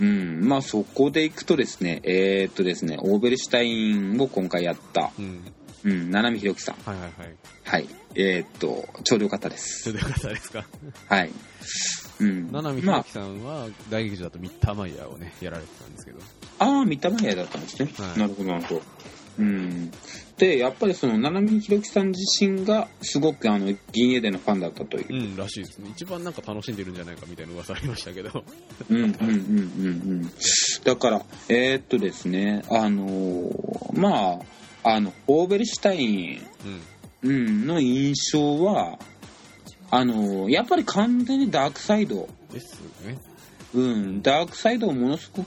[0.00, 0.10] うんう
[0.42, 5.42] んまあそこでいくとですねえーっとですねオーベルシュタインを今回やった、うん。
[5.82, 7.36] うん、七海ひろきさんはいはいはい。
[7.64, 10.64] はいえーっとちょうどよかったですそれでよかったですか？
[11.08, 11.30] はい
[12.20, 16.18] うん七海ひまあろきさんは大劇場だとミッターマイヤーをね、やられてたんですけど。
[16.58, 17.90] ああ、三田マヤだったんですね。
[17.96, 18.82] はいなるほど、なるほど。
[19.38, 19.90] うん。
[20.40, 25.12] で、やっぱりその、七海ひろきさん自身が、すごくあの、銀英伝のファンだったというう。
[25.12, 25.90] ん、らしいですね。
[25.92, 28.44] 一番なんか楽しんでるんじゃないかみたいな噂ありましたけど。
[28.88, 29.30] うん、うん、うん、うん、う
[30.14, 30.30] ん。
[30.82, 34.40] だから、えーっとですね、あのーま
[34.82, 36.46] あ、あの、オーベルシュタイン、
[37.22, 37.30] うん。
[37.30, 38.98] うん、の印象は、
[39.90, 43.18] あのーやっぱり完全にダークサイド、ですね。
[43.74, 45.46] うん、ダークサイドをものすごく、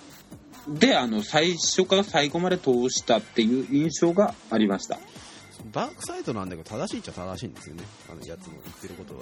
[0.67, 4.99] で、あの、最初から最後まで通したっていう印象がありました。
[5.71, 7.83] ダークサイドなんだけど正しいっちゃ正しいんですよね。
[8.11, 9.21] あのやつの言ってることは。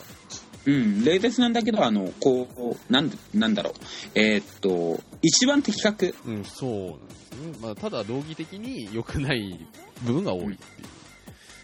[0.65, 3.73] うん、冷徹なんだけど、あの、こう、なんで、なんだろう。
[4.15, 6.15] えーっと、一番的確。
[6.25, 7.57] うん、そうなんですね。
[7.61, 9.59] まあ、ただ、道義的に良くない
[10.03, 10.85] 部分が多いってい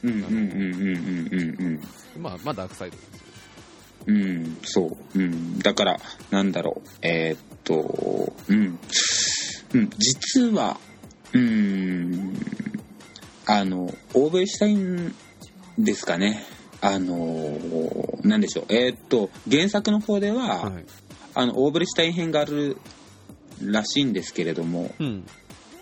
[0.04, 0.08] う。
[0.08, 0.86] うん、うん、うん、う
[1.70, 1.82] ん、
[2.16, 3.20] うん、まあ、まあ、ダークサイドですよね。
[4.08, 4.16] うん。
[4.16, 5.20] うん、そう。
[5.20, 5.60] うん。
[5.60, 6.00] だから、
[6.32, 6.90] なんだろう。
[7.02, 8.80] えーっと、うん。
[9.74, 10.80] うん、実は、
[11.34, 12.34] うん、
[13.46, 15.16] あの、オーベルシュタイン
[15.78, 16.44] ですかね。
[16.82, 17.60] あの、
[18.24, 18.66] なんでしょう。
[18.70, 20.86] えーっと、原作の方では、はい。
[21.34, 22.78] あの、オーベルシュタイン編がある
[23.62, 25.26] らしいんですけれども、うん。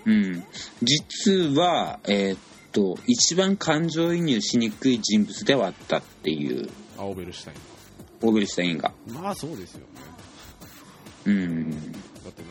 [0.06, 0.44] うん、
[0.84, 2.40] 実は、えーっ
[2.76, 7.58] と一番感情移入しにくい人物ではあったっていうアオベルシュタイン
[8.22, 9.22] オーベルシュタインが、が。
[9.22, 9.86] まあ、そうですよね。
[11.26, 12.44] うん、だって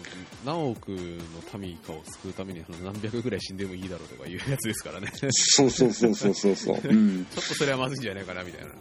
[0.45, 5.11] 何億の民かを救うために何百ぐらい死んでもいいだろうとかいうやつですからね。
[5.15, 8.73] ちょそうそうそうそうそうそう、 うんっとそれはまずいんじゃないかな、みたいな。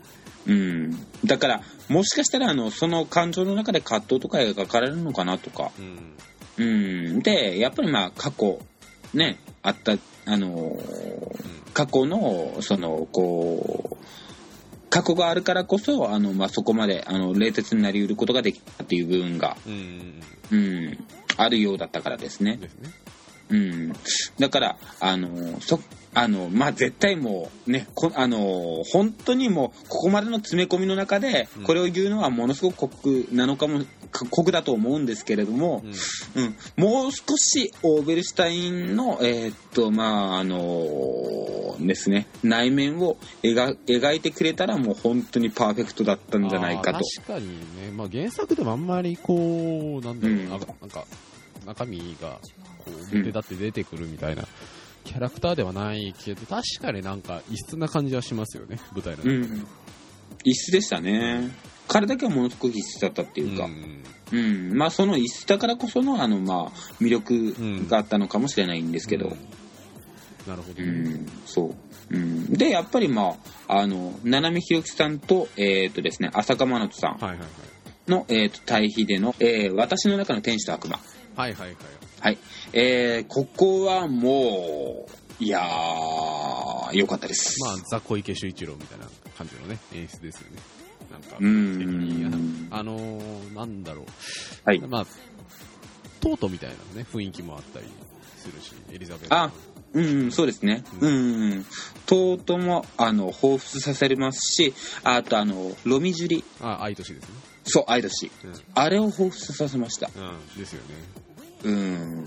[0.45, 6.13] うん、だからもしかしたらあのその感情の中で葛藤とか描かれるのかなとか、うん。
[6.55, 6.63] う
[7.17, 8.59] ん、でやっぱりまあ過去
[9.13, 14.05] ねあったあのー過去のそのこう
[14.89, 20.21] 過去があるからこそあの、まあ、そこまであの冷徹になりうることができたっていう部分が、うん。
[20.51, 21.05] うん。
[21.37, 22.57] うん、あるようだったからですね。
[22.57, 22.91] ですね。
[23.49, 23.93] うん、
[24.39, 25.79] だから、あのそ
[26.15, 35.83] あのまあ、絶対もうねこあの本当にもうここまでの詰め込みの中でうんこれを言うのはものすごく酷なのかもか酷だと思うんですけれども
[36.35, 36.43] う、ん。
[36.43, 46.99] うん、もう少しオーベルシュタインの、えーっとまああのですね内面を描描いてくれたらもう本当にパーフェクトだったんじゃないかと。
[47.17, 47.47] 確かに
[47.81, 51.05] ね、まあ、原作でもあんまりこう、なんだろう、うんなんか、なんか
[51.65, 52.39] 中身が
[52.85, 54.45] こう表立って出てくるみたいな
[55.03, 59.35] キャラクターではないけど、確かになんか異質な感じはしますよね、舞台の中で。
[59.35, 59.67] うん、
[60.43, 61.51] 異質でしたね。
[61.93, 69.37] 彼だけはものすごく異質だったっていうか、んうん、まあその異質だからこそのあのまあ魅力があったのかもしれないんですけど、うん。
[70.47, 70.81] なるほど。
[70.81, 70.91] うね。
[70.91, 71.75] ん、そ
[72.11, 73.35] う、うん、でやっぱりま
[73.67, 77.47] ああの七海ひろきさんとえっ、とですね浅香真奈さんはいはいはい。
[78.09, 80.99] の、えー、と対比での、えー私の中の天使と悪魔」
[81.37, 81.75] はいはいはい。
[82.19, 82.37] はい、
[82.73, 85.05] えーここはも
[85.39, 87.61] ういやー良かったです。
[87.61, 89.05] まあ、ザ・小池秀一郎みたいな
[89.37, 90.57] 感じのね、演出ですよね。
[91.13, 94.05] なんか、うん的にあのー、なんだろう。
[94.65, 95.05] はいまあ、
[96.19, 97.85] トートみたいなね、雰囲気もあったり
[98.37, 99.35] するし、エリザベート。
[99.35, 99.51] あ
[99.93, 100.83] うん、うん、そうですね。
[100.99, 101.65] ううん。
[102.07, 104.73] とうとも、あの、彷彿させますし、
[105.03, 107.35] あと、あの、ロミジュリ、あ、愛としですね。
[107.65, 108.53] そう、愛だし、うん。
[108.73, 110.09] あれを彷彿させました。
[110.15, 110.95] うん、ですよね。
[111.63, 112.25] うん。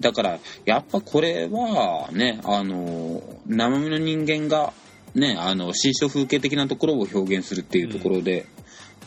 [0.00, 4.72] だから、やっぱこれは、ね、あの、生身の人間が、
[5.14, 8.46] ね、あの、新書風景的なところを表現するっていうところで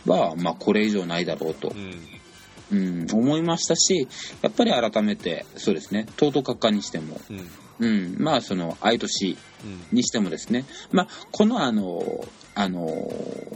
[0.06, 2.16] は、まあ、これ以上ないだろうとう、ん。
[2.72, 4.08] うん、思いましたし、
[4.42, 7.50] やっぱり改めて、そうですね、東都閣下にしても、うん。
[7.78, 9.98] うん、まあ、その、愛と死うん。
[9.98, 12.90] にしてもですね、まあ、このあの、あの、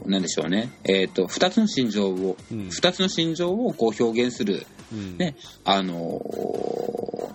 [0.06, 5.18] なんでしょうね、えっ、と、二つの心情を、うん二つの心情をこう表現する、うん。
[5.18, 6.22] ね、あの、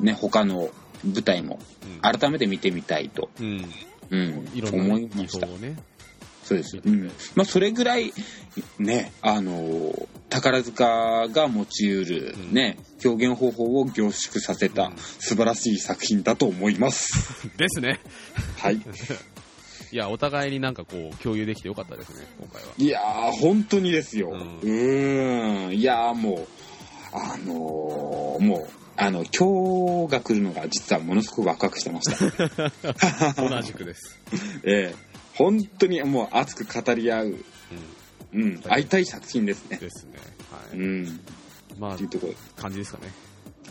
[0.00, 0.68] ね、他の
[1.04, 2.00] 舞台もうん。
[2.00, 3.64] 改めて見てみたいと、うん。
[4.10, 5.54] うん、いろんな思ね技いました法。
[5.54, 5.76] をね。
[6.44, 6.78] そうです。
[6.84, 7.10] うん。
[7.36, 8.12] まあ、それぐらい、
[8.78, 17.48] ね、あの、宝塚が持ち得るうんね、表現方法を凝縮させたうん素晴らしい作品だと思います。
[17.56, 17.98] ですね。
[18.58, 18.76] はい。
[19.92, 22.68] いや、お互いになんかこう、共有できてよかったですね、今回は。
[22.76, 24.30] いやー、本当にですよ。
[24.30, 25.72] ううんーん。
[25.74, 26.46] いやー、もう、
[27.12, 33.32] あのーもう、あの、今日が来るのが実はものすごくワクワクしてました。
[33.42, 34.20] 同じくです。
[34.64, 37.36] ええ本当にもう熱く語り合う、う
[38.32, 39.80] うん、会いたい作品ですねん。。
[39.80, 40.12] ですね。
[40.50, 40.78] はうい。
[40.78, 41.20] ん。
[41.78, 43.12] まあという、ところ感じですかね。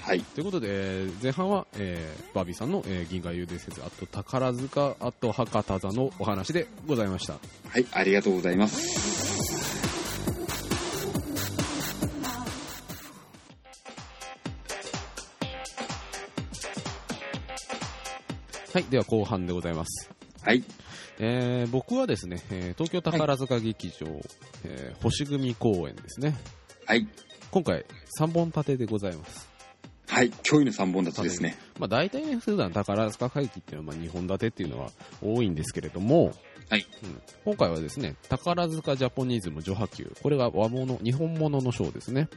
[0.02, 0.20] はい。
[0.22, 7.36] ということで、えー前半は、えーバービーさんの、えー銀河遊伝説、あと宝塚、あと博多座のお話でございました。
[7.70, 9.33] はい、ありがとうございます。
[18.74, 20.10] はい、では後半でございます。
[20.42, 20.64] はい。
[21.20, 24.08] えー僕はですね、えー東京宝塚劇場、
[24.66, 26.36] えー星組公演ですね。
[26.88, 27.08] はい。
[27.52, 27.86] 今回
[28.20, 29.48] 3本立てでございます。
[30.08, 30.32] はい。
[30.32, 31.56] 驚異の3本立ちですね。
[31.78, 34.90] まあ大体ね、普段宝塚会議っていうのはまあ2本立てっていうのは
[35.22, 36.34] 多いんですけれども、
[36.74, 42.30] はいうん今回はですね、宝塚ジャポニズム女波級、これが和物、日本物のショーですね。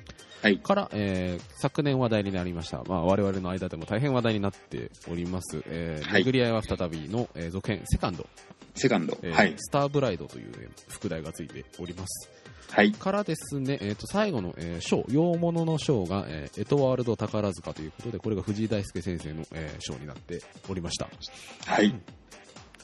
[0.42, 0.58] はい。
[0.58, 2.82] から、えー昨年話題になりました。
[2.86, 5.62] まあ我々の間でも大変話題になっております。
[5.64, 8.28] えーはい巡り合いは再びの、えー続編、セカンド、
[8.74, 9.16] セカンド。
[9.22, 9.54] えーはい。
[9.56, 12.28] スターブライドという、えー副題がついております。
[12.70, 12.92] はい。
[12.92, 21.08] からですね、えー、と最後の、えー、洋物のショーが、えーエトワールド宝塚ということで、これが藤井大輔先生の、えーショーになっておりました。
[21.64, 21.94] はい。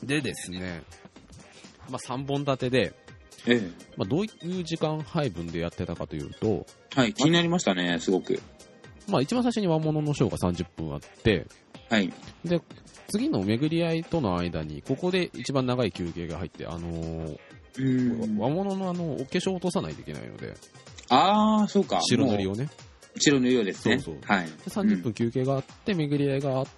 [0.03, 0.83] でですね、
[1.93, 2.95] まあ、3本立てで、
[3.47, 3.71] ええ。
[3.97, 7.13] まあ、どういう時間配分でやってたかというと、はい。
[7.13, 8.41] 気になりましたね、すごく。
[9.09, 11.47] まあ、一番最初に和物のショーが30分あって、
[11.91, 12.13] はい。
[12.45, 12.61] で、
[13.09, 18.39] 次の巡り合いとの間に、ここで一番長い休憩が入って、あのー。
[18.39, 20.55] 和物のあの、お化粧を落とさないといけないので、
[21.09, 22.01] あー、そうか。
[22.03, 22.69] 白塗りをね。
[23.19, 23.99] 白塗りをですね。
[23.99, 24.47] そうそうはい。
[24.47, 26.71] で30分休憩があって、巡り合いがあって、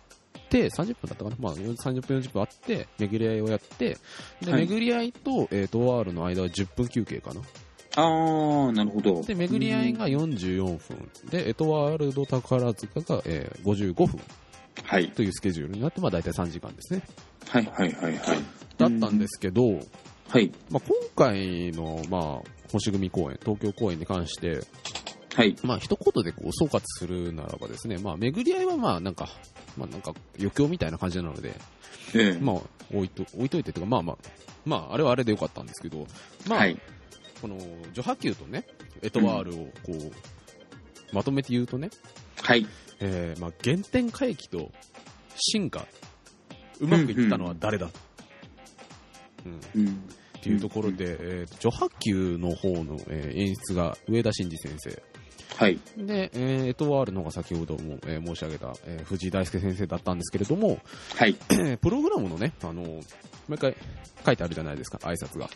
[0.62, 3.96] 30分だったかな、まあ、30分、40分あって、巡り合いをやって、
[4.40, 7.40] で、はい巡り合いと、えー、と OR の間は10分休憩かな。
[7.96, 9.22] あー、なるほど。
[9.22, 11.10] で、巡り合いが44分。
[11.30, 14.20] で、エトワールド宝塚が、えー55分
[14.82, 15.10] はい。
[15.12, 17.02] というスケジュールになって、まあ、大体3時間ですね。
[17.48, 18.38] はいはいはいはい。
[18.76, 19.62] だったんですけど、
[20.28, 20.52] はい。
[20.70, 24.60] まあ、今回の、まあ、星組公演、東京公演に関して、
[25.34, 25.56] はい。
[25.62, 29.28] まあ、一言でこう総括するならばですね、まあ、巡り合いはまあ、なんか、
[29.76, 31.54] まあ、なんか、余興みたいな感じなので、
[32.14, 32.38] ええ。
[32.38, 32.56] まあ、
[32.92, 34.16] 置いと、置いといてというか、まあまあ、
[34.64, 36.06] まあ、あれはあれでよかったんですけど、
[36.48, 36.78] まあ、はい。
[37.40, 37.58] この、
[37.92, 38.66] 女波球とね、
[39.02, 40.12] エトワールをこう、
[41.14, 41.90] まとめて言うとね、
[42.42, 42.66] はい。
[43.00, 44.72] えー、まあ、原点回帰と
[45.36, 45.86] 進化、
[46.80, 47.90] うまくいったのは誰だ、
[49.44, 50.04] うんうん。
[50.38, 55.02] っていうところで、えー、女波球の方の、えー演出が上田真二先生。
[55.56, 55.78] はい。
[55.96, 60.80] で、えーエトワールの方が先ほども、えー申し上げた、えー藤井大輔先生だったんですけれども、
[61.16, 61.34] はい。
[61.80, 63.00] プログラムのね、あの、
[63.48, 63.76] 毎回
[64.24, 65.48] 書いてあるじゃないですか、挨拶が。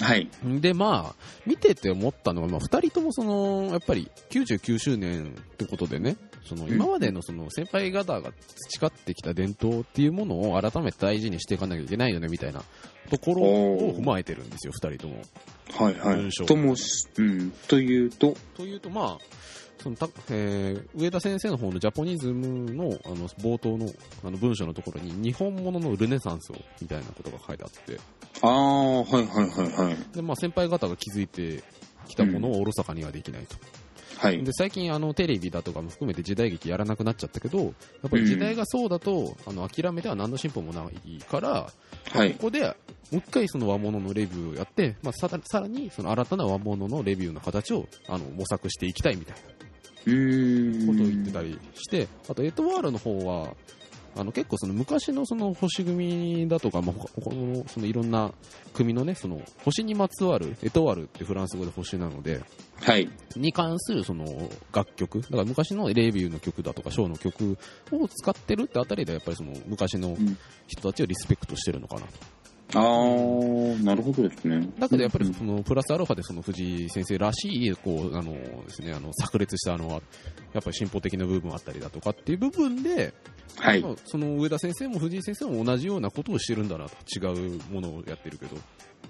[0.00, 0.28] はい。
[0.60, 8.32] で、まあ、見てて思ったのは、まあ、二人ともその、やっぱり99周年ってことでね、その、うん今までのその先輩方が
[8.70, 12.62] 培ってきた伝統っていうものを改めて大事にしていかなきゃいけないよね、みたいな
[13.10, 15.22] ところを踏まえてるんですよ、二人とも。
[15.72, 16.30] はいはい。
[16.30, 17.50] ともし、うん。
[17.68, 19.24] というと、というと、まあ、
[19.82, 23.90] そのたえー上田先生の方のジャポニズムのあの冒頭の
[24.24, 27.98] あの文章のところに日本物のルネサンスをみたいなことが書いてあって
[28.42, 29.96] ああ、はいはいはいはい。
[30.14, 31.64] で、まあ、先輩方が築いて
[32.06, 33.56] きたものをおろそかにはできないと、
[34.22, 34.44] はい。
[34.44, 37.72] で最近あのテレビだとかも含めて時代劇やらなくなっちゃったけどやっ
[38.08, 41.66] ぱり時代がそうだと、あの諦めては何の進歩もないから、
[42.12, 42.42] はいこ。
[42.42, 42.74] こでも
[43.14, 49.40] う一回その和物のレビューをやって、まあ、さらさらにその新たな和物のレビューの形をあの模索していきたいみたいな。
[50.04, 53.54] ことを言ってたりして、あとエトワールの方は、
[54.14, 58.32] あの結構その昔のその星組だとか、まあ、他他のそのいろんな
[58.74, 62.42] 組のね、その星にまつわる、エトワールってフランス語で星なので、
[62.80, 63.08] はい。
[63.36, 64.26] に関するその
[64.72, 67.56] 楽曲、だから昔のレビューの曲だとかショーの曲
[67.90, 72.41] を使ってるってあたりでやっぱりその昔のん人たちをリスペクトしてるのかなと。
[72.74, 74.66] あー、なるほどですね。
[74.78, 80.00] だけどやっぱりそのプラスアルファでその藤井先生らしいこうあのですねあの炸裂したあのやっ
[80.62, 83.12] ぱり進歩的な部分あったりだとかっていう部分で、
[83.56, 83.90] はいま。
[83.90, 88.56] あその上田先生も藤井先生も同じようなことをしてるんだなと違うものをやってるけど、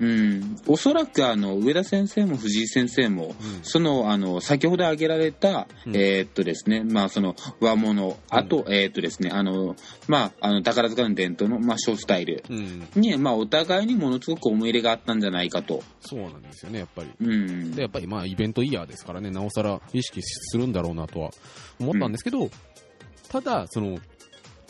[0.01, 0.57] うん。
[0.67, 9.77] おそらく、あの、上田先生も藤井先生も、うんその、あの、先ほど挙げられた、うんえーっとですね、まあ、その、和物、あと、えーっとですね、あの、
[10.09, 15.83] まあ、あの、宝塚の伝統の、まあ、ショースタイルうん、に、まあ、お互いにものすごく思い入れがあったんじゃないかと。
[16.01, 17.11] そうなんですよねやっぱり。
[17.21, 17.73] うん。
[17.73, 21.31] でやっぱりまあイベントイヤーですからね、なおさら意識するんだろうなとは
[21.81, 22.51] 思ったんですけど、
[23.29, 23.99] ただ、その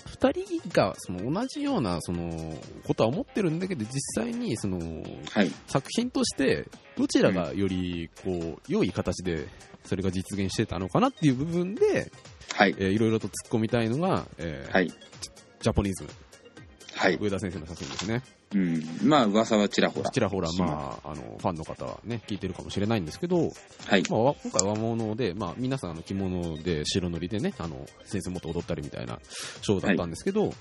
[0.07, 2.55] 2人がその同じようなその
[2.87, 4.79] ことは思ってるんだけど、実際にその
[5.31, 5.51] はい。
[5.67, 9.47] 作品として、どちらがよりこう良い形で
[9.85, 12.11] それが実現してたのかなっていう部分で、
[12.55, 12.75] はい。
[12.79, 14.89] えーいろいろと突っ込みたいのが、えーはい。
[14.89, 16.11] ジャポニーズム、
[16.95, 17.19] はい。
[17.21, 18.23] 上田先生の作品ですね。
[18.55, 18.83] うん。
[19.03, 20.11] まあ、噂はちらほら。
[20.11, 23.51] ちらほら、まあ、あのファンの方はね、聞いてるかもしれないんですけど、
[23.87, 24.03] はい。
[24.11, 29.19] まあ、わ今回和物で、まあ、皆さんあの着物で白塗りでね、あの先生もっと踊ったりみたいな
[29.63, 30.53] ショーだったんですけど、はい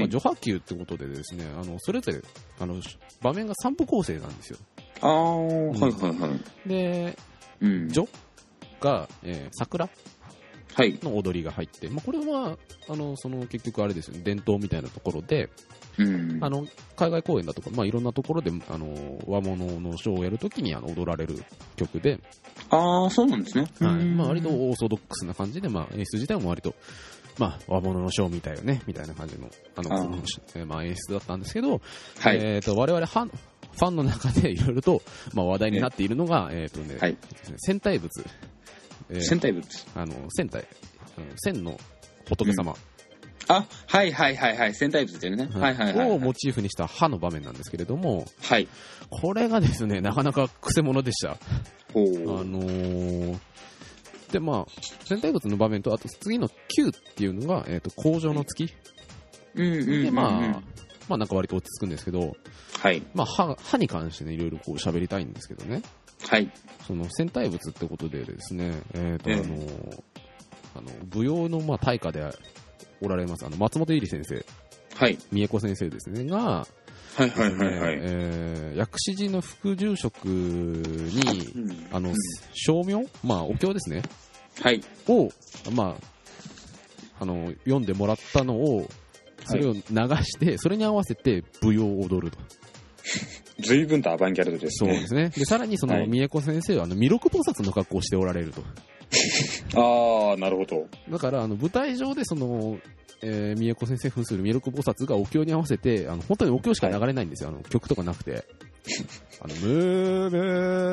[0.00, 0.08] まあ、。
[0.08, 2.20] 女波球ってことでですね、あのそれぞれ
[2.60, 2.80] あの
[3.22, 4.58] 場面が3部構成なんですよ。
[5.00, 6.68] あー、はいはいはい。
[6.68, 7.16] で、
[7.60, 7.88] うん。
[7.90, 8.06] 女
[8.80, 9.94] が、えー桜はい。
[10.76, 12.56] の踊りが入って、まあ、これは
[12.88, 15.50] あのその結局あれですよね、伝統みたいなところで、
[15.98, 16.38] うん。
[16.40, 16.66] あの
[16.96, 21.42] 海外公演だとか、まあ、いろんなところであの和物のショーをやるときにあの踊られる
[21.76, 22.20] 曲で、
[22.70, 23.66] あー、そうなんですね。
[23.80, 24.04] はい。
[24.04, 26.74] まあ、割とうんオーソドックスな感じで、まあ、演出自体も割と、
[27.38, 30.40] まあ、和物のショーみたいよね、みたいな感じの、あの、あー。
[30.56, 31.80] えーまあ、演出だったんですけど、
[32.18, 32.38] はい。
[32.42, 35.02] えっ、と、我々ファン、ファンの中でいろいろと、
[35.34, 37.16] まあ、話題になっているのが、えっ、とね、はい。
[37.56, 38.10] 戦隊物、
[39.10, 39.66] えー戦隊物。
[39.94, 40.66] あの、戦隊、
[41.16, 41.78] あの戦の
[42.28, 42.74] 仏様、
[43.48, 44.74] あ、はいはいはいはい。
[44.74, 45.48] 戦隊物ですよね。
[45.52, 46.10] はいはいはい。
[46.10, 48.68] をモチーフにした歯の場面なんですけれども、はい。
[49.10, 51.36] これがですね、なかなか癖者でした。
[51.94, 52.44] ほあう。
[52.44, 53.38] のー
[54.30, 58.74] で、まあ、戦隊物の場面と、あと次の Q っていうのが、えっ、と、工場の月。
[59.54, 60.04] うんうんうんうん。
[60.04, 60.62] で、まあ、
[61.08, 62.36] まあなんか割と落ち着くんですけど、
[62.78, 63.02] はい。
[63.14, 65.80] まあ歯、歯に関してね、いろいろこう喋りたいんですけどね、
[66.26, 66.50] はい。
[66.86, 70.04] その戦隊物ってことでですね、えっ、と、ええあの、
[70.76, 72.28] あの、舞踊のまあ大家で
[73.00, 74.44] おられます、あの、松本百合先生、
[74.94, 75.18] はい。
[75.30, 77.98] 三重子先生ですね、が、はいはいはいはい。
[78.00, 82.14] えー薬師寺の副住職に、うんあの、
[82.54, 84.02] 称名まあ、お経ですね。
[84.62, 84.80] はい。
[85.08, 85.30] を、
[85.72, 88.88] まあ、あの、読んでもらったのを、
[89.44, 92.38] それを流して、それに合わせて舞踊を踊ると。
[93.60, 94.92] 随分とアバンギャルドですね。
[94.92, 95.28] そうですね。
[95.30, 98.62] で、さらにその、はい三重子先生は、あの、弥勒菩薩の格好をしておられると。
[99.74, 100.86] ああ、なるほど。
[101.10, 102.78] だから、あの、舞台上でその、
[103.20, 107.50] えー、三重子先生扮する弥勒菩薩がお経に合わせて、あの、本当にお経しか流れないんですよ。
[107.50, 108.44] あの、曲とかなくて。
[109.40, 110.36] あの、ムーム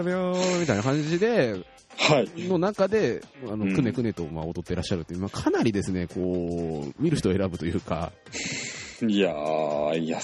[0.01, 1.55] ーミョーみたいな感じで、
[1.97, 2.47] はい。
[2.47, 8.11] の中で、あの、うんくねくねと、まあ、踊ってらっしゃるっていう、まあ、かなりですね、こう、見る人を選ぶというか、
[9.01, 10.19] いやー、いや、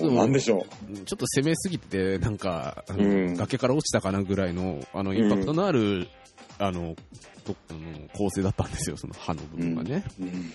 [0.00, 0.66] もう、なんでしょ
[1.06, 6.08] ちょっと攻めすぎて、なんか、うん崖から落ちたかなぐらいの、あの、インパクトのある、
[6.58, 6.94] あの、
[7.44, 10.04] とあの構成だったんですよ、その歯の部分がね。
[10.20, 10.22] う。
[10.22, 10.52] うん、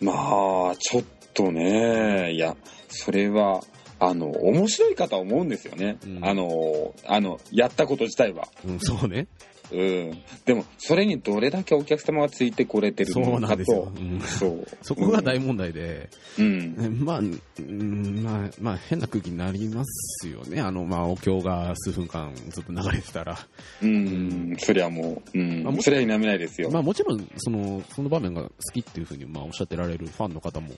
[0.00, 1.04] まあ、ちょっ
[1.34, 2.56] とね、いや、
[2.88, 3.62] それは、
[3.98, 5.98] あの、面白いかとは思うんですよね。
[6.04, 8.48] うんあの、あの、やったこと自体は。
[8.66, 9.26] うん、そうね。
[9.72, 10.22] うん。
[10.44, 14.00] でも、それにどれだけお客様がついてこれてるそうのかなんですよと。。
[14.00, 14.66] うんそう。
[14.82, 16.08] そこが大問題で、
[16.38, 16.76] うん。
[16.76, 17.22] ねまあ、う
[17.62, 20.60] んまあ、まあ、変な空気になりますよね。
[20.60, 23.38] あの、まあ、お経が数分間ずっと流れてたら。
[23.82, 24.54] うん。
[24.58, 25.62] そりゃもう、うん。
[25.64, 26.70] まあもそりゃ否めないですよ。
[26.70, 30.68] まあもちろん、その、その場面が好きっていうふうに、まあおっしゃってられるファンの方も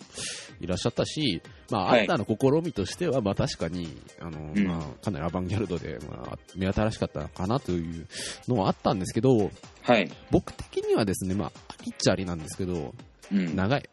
[0.61, 8.07] いらっしゃったし、まあはい新たな試みとしては、まあ確かに、あの、うんまあかなりアバンギャルドで、まあ目新しかったのかなという
[8.47, 9.51] のはあったんですけど、
[9.83, 10.11] はい。
[10.31, 12.95] 僕的にはですね、まあ、ありっちゃありなんですけど、
[13.33, 13.57] うん。
[13.57, 13.89] 長い。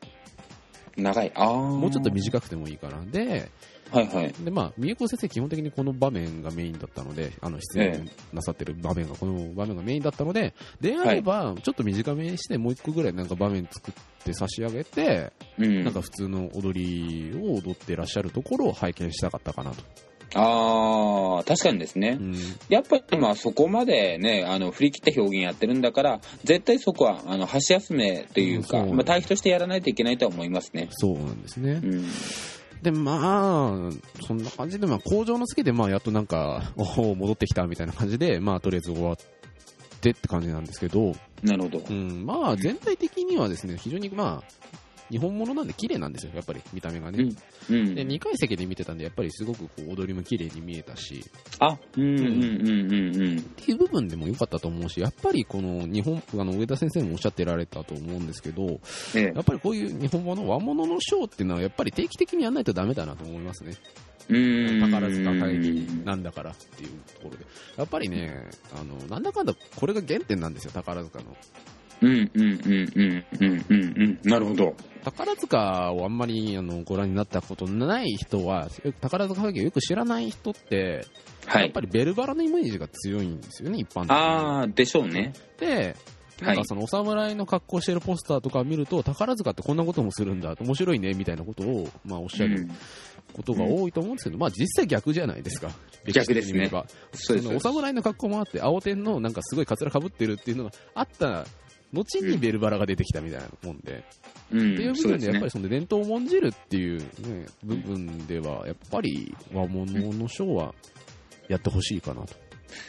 [0.98, 1.32] 長い。
[1.36, 1.56] ああ。
[1.56, 3.04] もうちょっと短くてもいいかな。
[3.06, 3.50] で、
[3.92, 4.34] はいはい。
[4.40, 15.84] で、まあ、三重子先生基本的にこの場面がメインだったので、あの、出演なさってる場面が、この場面がメインだったので、であれば、ちょっと短めにして、もう一個ぐらいなんか場面作って差し上げて、うん。
[15.84, 19.84] なんか普通の踊りを踊ってらっしゃるところを拝見したかったかなと。
[20.34, 22.24] ああ、確かにですねう。
[22.24, 22.36] ん。
[22.70, 30.88] やっぱりまあそこまでね、あの、振り切った表現やってるんだから、絶対そこは、あの、箸休めというか、うんそうまあ対比としてやらないといけないとは思いますね。
[30.92, 31.86] そうなんですねう。
[31.86, 32.06] ん。
[32.82, 39.18] で、まあ、そんな感じで、まあ、工場の月で、まあ、やっとなんか、おお、戻ってきたみたいな感じで、まあ、とりあえず終わっ
[40.02, 41.82] てって感じなんですけど、なるほど。
[41.90, 44.56] うん、まあ、全体的にはですね、非常にまあ、
[45.10, 47.30] 日本物なんで綺麗なんですよ、やっぱり見た目がね。
[47.70, 47.76] うん。
[47.76, 47.96] うん。
[47.96, 51.24] で、2階席で見てたんで、やっぱりすごくこう踊りも綺麗に見えたし、
[51.60, 53.40] あ、うんうんうんうんうん。
[53.40, 58.80] っていう部分でも良かったと思うし、やっぱりこの日本、あの、上田先生もおっしゃってられたと思うんですけど、
[59.16, 63.74] ええやっぱりこういう日本語の和物のショーっていうのは、やっぱり定期的にやらないとダメだなと思いますね。
[64.30, 64.82] うん。
[64.82, 67.46] 宝塚会議なんだからっていうところで。
[67.78, 71.36] やっぱりね、あの、なんだかんだ、これが原点なんですよ、宝塚の。
[72.02, 74.30] うんうんうんうんうんうんうん。
[74.30, 74.76] なるほど。
[75.04, 78.70] 宝塚をあんまりあのご覧になったことない人は、
[79.02, 81.06] 宝塚会議をよく知らない人って、
[81.46, 81.82] はいやっぱ。
[81.82, 84.18] りベルバラのイメージが強いんですよね、一般的に。
[84.18, 85.34] あー、でしょうね。
[85.60, 85.96] で、
[86.42, 92.68] なんかそのお侍の格好してるポスターとか見ると、宝塚ってこんなこともするんだ、面白いね、みたいなことを、まあおっしゃる
[93.34, 95.70] ことが多いと思うんですけど、まあ実際逆じゃないですか。
[96.12, 96.70] 逆ですね
[97.14, 101.46] そのお侍の格好もあって、青天のなんかすごいカツラかぶってるっていうのがあった
[101.96, 104.04] 後にベルバラが出てきたみたいなもんで、
[104.52, 104.74] うん。
[104.74, 105.52] っていう部分でやっぱり。
[105.52, 107.06] その伝統を重んじるっていう、ね、
[107.64, 110.76] 部分では、やっぱり和物のショーは
[111.48, 112.36] やってほしいかなと。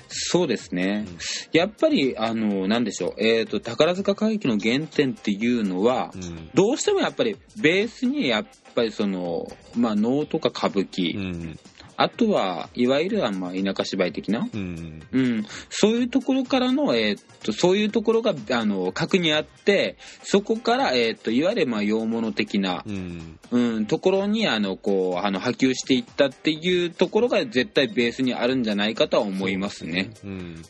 [0.09, 1.17] そうですねうん。
[1.53, 3.15] やっぱり、あの、なんでしょう。
[3.19, 6.51] えっと、宝塚歌劇の原点っていうのはう、ん。
[6.55, 9.47] どうしてもやっぱりベースにやっぱりその、
[9.77, 11.59] まあ能とか歌舞う伎、ん。
[11.97, 15.03] あとはいわゆるあまあ田舎芝居的な、うん。
[15.13, 23.39] うん、そういうところからの、えーっとそういうところがあの核にあってそこから、えーっといわゆるまあ洋物的な、うん。
[23.51, 30.11] うん、ところにあのこうあの波及していったっていうところが絶対ベースにあるんじゃないかとは思いますね。
[30.25, 30.31] うん。
[30.31, 30.65] うん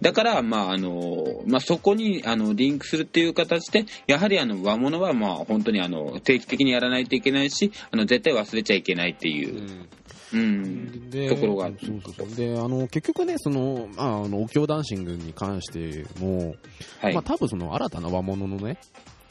[0.00, 9.88] だから、まああのまあ、そこにあのリンクするっていう形でやはりあの和物はまあ本当にあの定期的にやらないといけないしあの絶対忘れちゃいけないっていう、
[10.32, 11.10] うん。
[11.10, 12.36] でところがそうそうそう。
[12.36, 16.54] であの結局ねその、まあ、あのお経ダンシングに関しても、
[17.00, 17.14] はい。
[17.14, 18.78] まあ、多分その新たな和物のね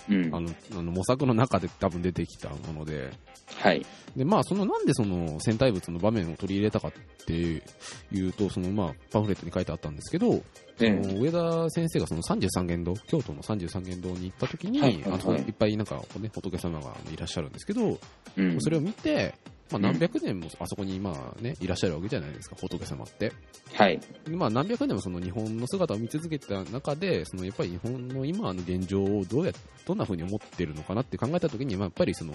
[0.10, 0.36] うん。
[0.36, 3.12] あのあの模索の中で多分出てきたもので。
[3.56, 3.86] はい。
[4.16, 6.91] で、まあ、そのなんでその戦隊物の場面を取り入れたかっ
[7.26, 10.41] ていうとその、まあ、パンフレットに書いてあったんですけど、そ
[10.82, 10.89] え。
[10.91, 15.12] の上田先生がその33元堂京都の33元堂に行った時に、はいはいはい。
[15.14, 17.99] あそこにいっぱいなんか、ね、仏様がいらっしゃるんですけど、
[18.38, 18.62] うん。
[18.62, 19.36] それを見て、
[19.80, 23.32] まあ、うん何百年もあそこにまあ、ね、いらっしゃるわけじゃないですか、仏様って。
[23.74, 29.51] はいでまあ、何百年もその日本の姿を見続けてた中で、そのやっぱり日本の今の現状をどうや
[29.86, 32.34] どんな風に思ってるのかなって考えたときに、まあ、やっぱりその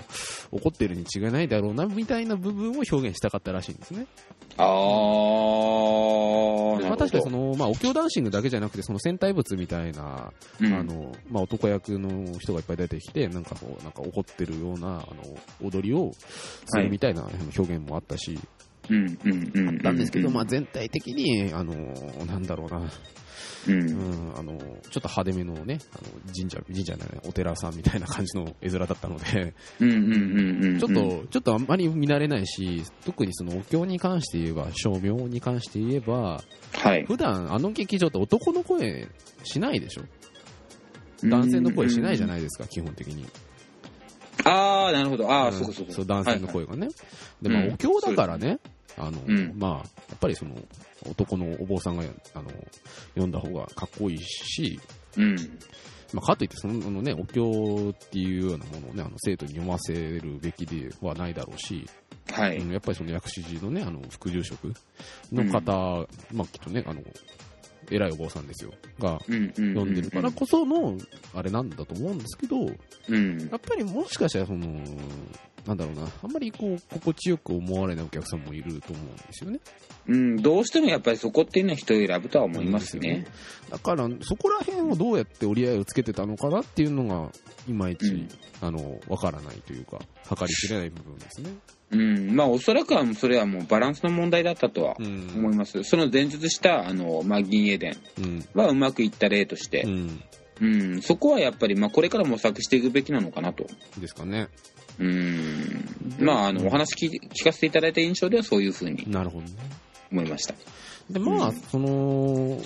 [0.51, 4.07] 怒ってるに違いないだろうなみたいな部分を表現したかったらしいんですね。
[4.57, 4.64] あ
[6.89, 15.07] まあ、確かにその、まあ、お経ダンシングだけじゃなくて、その戦隊物みたいな、うんあのまあ、男役の人がいっぱい出てきて、なんかこう、なんか怒ってるようなあの
[15.62, 16.12] 踊りを
[16.66, 18.39] するみたいな表現もあったし、
[18.91, 21.74] うんうんうんですけど、うんまあ、全体的に、あの
[22.26, 22.83] なんだろうな、う
[23.68, 37.05] うんん、あの、ちょっと派手めのね、あの神社、神社じゃない、お寺さんみたいな感じの絵面だったので、ちょっと、ちょっとあんまり見慣れないし、特にそのお経に関して言えば、照明に関して言えば、はい。
[37.05, 39.09] 普段あの劇場って男の声
[39.45, 40.03] しないでしょ？
[41.24, 43.26] 男性の声しないじゃいないですか、基本的に。
[44.45, 45.30] ああなるほど。
[45.30, 45.53] ああ、うん。
[45.55, 46.89] そうかそうかそう、男性の声がね。
[47.43, 47.72] で、まあ、うん。
[47.74, 48.59] お経だからね、
[48.97, 49.53] あの、うん。
[49.57, 49.84] まあ、や
[50.14, 50.55] っぱりその、
[51.09, 52.51] 男のお坊さんが、あの、
[53.14, 54.80] 読んだ方がかっこいいし、
[55.16, 55.36] うん。
[56.12, 61.86] まあ、かといって、そのあのね、お経っていうようなものをね、あの生徒に読ませるべきではないだろうし、
[62.32, 62.57] はい。
[62.59, 64.72] うんやっぱりその薬師寺のね、あの、副住職
[65.32, 67.03] の方、まあ、きっとね、あの、
[67.91, 70.97] 偉いお坊さんですよ、が読んでるからこその、
[71.34, 72.57] あれなんだと思うんですけど、
[73.09, 73.49] うん。
[73.51, 74.80] やっぱりもしかしたらその、
[75.67, 79.61] なんだろうな、あんまりこう、心地よく思われないお客さんもいると思うんですよね。
[80.09, 83.27] うんどうしてもやっぱりそこっていうのは人を選ぶとは思いますね
[83.69, 87.31] だから、そこら辺をどうやって折り合いをつけてたのかなっていうのが、
[87.69, 88.29] いまいち、うん
[88.61, 89.99] あの、わからないというか、
[90.29, 91.51] 計り知れない部分ですね。
[91.91, 95.33] うんまあおそらくはそれはもうバランスの問題だったとはうん。
[95.37, 98.45] 思います、その前述したあの、まあ、銀英伝うん。
[98.55, 100.23] はうまくいった例としてう、ん。
[100.61, 103.67] うんそこはやっぱり、まあ、これから模索していくべきなのかなと
[103.99, 104.49] ですかね。
[104.99, 109.53] うんまああのお話聞聞かせていただいた印象ではそういうふうになるほどね。
[110.11, 110.55] 思いました
[111.11, 112.59] で、まあ、うんその、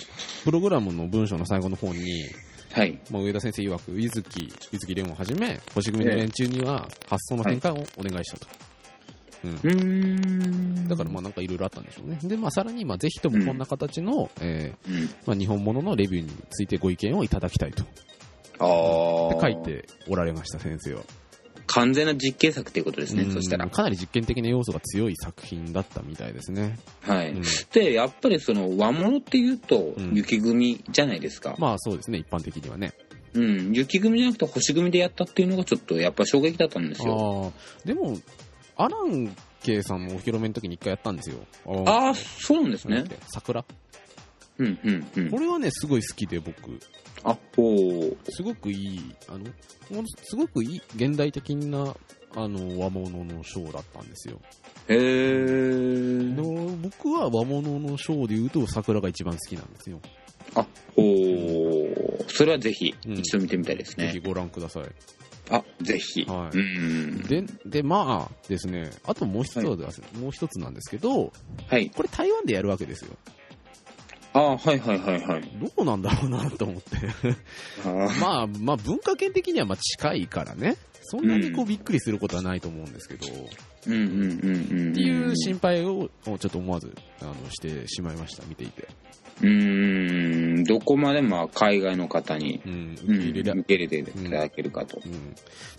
[0.43, 2.23] プログラムの文章の最後の方に、
[2.71, 8.47] はいまあ、上田先生曰く、ゆずき、ゆずき蓮をはじめ、星組の連中には発想の転換をお願いしたと。
[9.43, 9.51] うん。
[9.51, 12.17] うーんだからまあなんかいろいろあったんでしょうね。
[12.23, 17.83] で、まあさらにまあぜひともこんな形の、えーうんまあ日本物のレビューについてご意見をいただきたいと。
[18.59, 21.01] ああ書いておられました、先生は。
[21.73, 23.67] 完全な実験作ということですね、うんそしたら。
[23.67, 26.77] かなり実験的な要素が強い作品だったみたいですね。
[27.01, 27.31] はい。
[27.31, 31.55] うんで、やっぱりその和物っていうとうん雪組じゃないですか。
[31.57, 32.93] まあそうですね、一般的にはね。
[33.33, 37.51] うん、雪組じゃなくて星組でやったっていうのがちょっとやっぱ衝撃だったんですよ。
[37.83, 38.19] でも、
[38.75, 41.37] アランケイさんもお披露目の時に一回やったんですよ。
[41.65, 43.03] あああ、そうなんですね。
[43.33, 43.65] 桜？
[44.59, 45.37] うん、うん、うんこ。
[45.39, 46.79] れはね、すごい好きで、僕。
[47.23, 48.17] あ、ほう。
[48.31, 49.39] すごくいい、あの、
[49.89, 51.95] ものすごくいい、現代的な、
[52.35, 54.41] あの、和物のショーだったんですよ。
[54.87, 56.33] へー。
[56.35, 59.99] の僕は和物のショーで言うと、桜が一番好きなんですよ。
[60.55, 62.25] あ、ほう。
[62.27, 64.07] それはぜひ、うん一度見てみたいですね。
[64.07, 64.83] ぜひご覧ください。
[65.49, 66.23] あ、ぜひ。
[66.25, 67.21] はいうん。
[67.23, 69.75] で、で、まあですね、あともう一つは、
[70.19, 71.31] もう一つなんですけど、
[71.67, 71.89] はい。
[71.89, 73.15] これ台湾でやるわけですよ。
[74.33, 75.41] あはいはいはいはい。
[75.61, 76.97] どうなんだろうなと思って。
[78.19, 80.77] まあ、まあ文化圏的にはまあ近いからね。
[81.01, 83.29] そんなにこううんびっくりすることはないと思うんですけど、っ
[83.87, 84.93] うんうんうんうん。
[84.93, 88.87] ていう心配をちょっと思わずあのしてしまいました、見ていて。
[89.41, 95.01] うーん、どこまでまあ海外の方に、うん、受うん、け入れていただけるかと。
[95.03, 95.15] うん、っ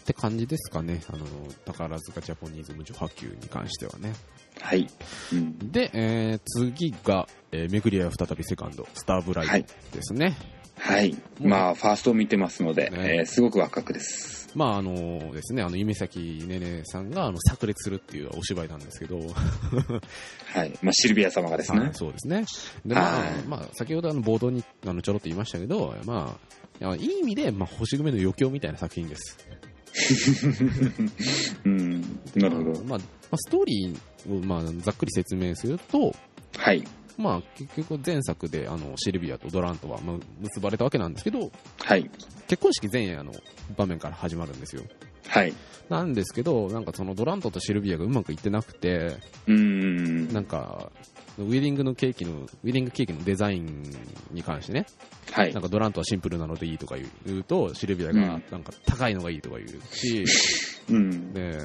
[0.04, 1.24] て感じですかね、あの
[1.64, 4.12] 宝塚ジャポニーズ無助波及に関してはね。
[4.60, 4.86] はい。
[5.32, 5.72] うん。
[5.72, 10.36] で、えー次が、えー、めぐり屋再びセカンド、スターブライはいドですね。
[10.76, 11.16] はい。
[11.40, 14.33] まあ、ファーストを見てますので、ねえーすごくワクワクです。
[14.54, 19.18] まああのですね、あの夢咲ねねさんがあの炸裂するっていうお芝居なんですけど、
[20.54, 20.78] はい。
[20.82, 21.90] まあ、シルビア様がですねはい。
[21.94, 22.44] そうですね。
[22.86, 26.38] で、まあ、はいまあ、先ほどあの冒頭にあのちょろっと言いましたけど、ま
[26.80, 29.38] あ、いい意味で、まあ、星組の余興みたいな作品です。
[31.64, 32.00] うん。
[32.34, 32.84] なるほど。
[32.84, 36.14] まあ、まあ、ストーリーを、まあ、ざっくり説明すると、
[36.56, 36.84] はい。
[37.16, 42.10] まあ、結局前作であのシルビアとドラントは、まあ、結ばれたわけなんですけど、はい。
[42.48, 43.32] 結婚式前夜の
[43.76, 44.82] 場面から始まるんですよ。
[45.28, 45.52] はい。
[45.88, 50.32] なんですけど、なんかそのドラントとシルビアがうまくいってなくて、うーん。
[50.32, 50.90] なんか、
[51.38, 53.82] ウェディングのケーキの、ウェディングケーキのデザイン
[54.30, 54.86] に関してね、
[55.32, 55.62] はいなん。
[55.62, 56.96] かドラントはシンプルなのでいいとか
[57.26, 60.24] 言うと、シルビアうんがなんか高いのがいいとか言うし、
[60.90, 61.32] うん。
[61.32, 61.58] で、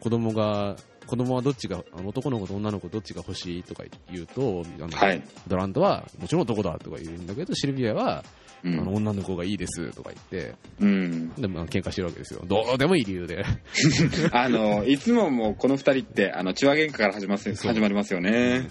[0.00, 0.76] 子供が、
[1.08, 3.82] 子供はどっちが、あの男の子と女の子どっちが欲しいとか
[4.12, 5.22] 言うと、あのはい。
[5.46, 8.24] ドラントはもちろん男だとか言うんだけど、シルビアは、
[8.62, 8.94] うあのん。
[8.96, 11.32] 女の子がいいですとか言って、うん。
[11.34, 12.42] でも喧嘩してるわけですよ。
[12.44, 13.42] どうでもいい理由で。
[14.32, 18.68] あの、いつももうこの二人って、あの、血話喧嘩から始まりますそう始まりますよね。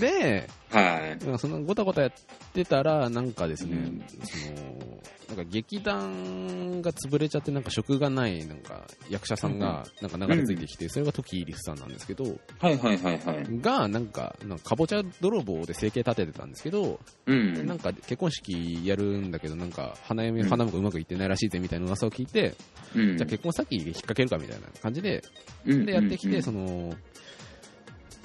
[0.00, 1.24] で、はい。
[1.24, 2.12] なんかそのごたごたやっ
[2.52, 12.24] てたら、なんかですね、うんその、なんか劇団が潰れちゃって、なんか職がない、なんか役者さんが、なんか流れ着いてきて、それが時井リスさんなんですけど、
[12.58, 13.46] はいはいはいはい。
[13.60, 17.66] が、なんか、なんかかぼちゃ泥棒で生計立ててたんですけど、うん。
[17.66, 22.54] なんか結婚式やるんだけど、なんか花嫁、うん花婿うまくいってないらしいぜみたいな噂を聞いて、
[22.94, 25.22] うん、じゃあ結婚先引っ掛けるかみたいな感じで、
[25.66, 26.94] うんでやってきて、うんその、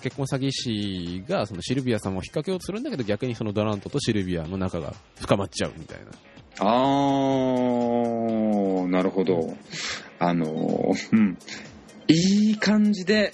[0.04, 6.12] 結婚詐欺師がそのシルビアさんを引っ掛けようとするんだけど、逆にそのドラントとシルビアの仲が深まっちゃうみたいな。
[6.60, 9.56] あー、なるほど。
[10.20, 11.38] あのー、うん。
[12.10, 13.32] いい感じで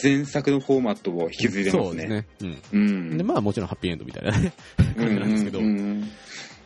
[0.00, 1.84] 前作のフォーマットを引き継いでますね。
[1.84, 2.26] そうですね。
[2.40, 2.62] うん。
[2.72, 2.78] う
[3.14, 3.18] ん。
[3.18, 4.52] で、まあもちろんハッピーエンドみたいなね、
[4.96, 5.58] 感じなんですけど。
[5.58, 6.08] うんうんうん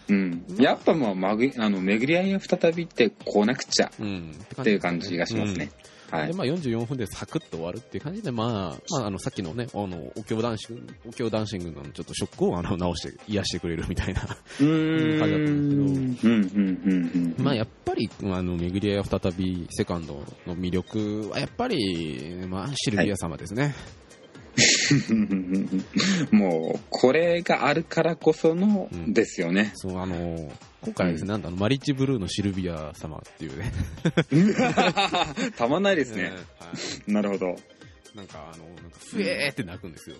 [0.08, 4.30] うんやっぱまあ、まぐあの、巡り合いが再びってこうなくちゃうん。
[4.60, 5.70] っていう感じがしますね。
[6.10, 6.34] はいで、。
[6.34, 8.48] まあ44分でサクッと終わるっていう感じで、まあ、
[8.90, 14.22] まあ、あの、さっきのね、あの、お経ダンシング、お経ダンシングのちょっとショックをあの直して、癒してくれるみたいな。
[14.22, 15.18] うーん。
[15.18, 17.44] 感じだったんですうんうんうんうん。
[17.44, 23.74] まあ、やっぱり、あの、巡り合いは再びセカンドの魅力は、やっぱり、まあ、シルビア様ですね。
[26.30, 29.72] もう、これがあるからこそのうんですよね。
[29.74, 30.50] そう、あの、
[30.86, 33.72] 今回はですね、なんとあの、マリッジブルーのシルビア様っていうね。
[35.58, 36.24] たまんないですね。
[36.24, 36.30] は
[37.08, 37.56] いなるほど。
[38.14, 40.16] なんか、あの、なんか、ふえーって泣くんですよ。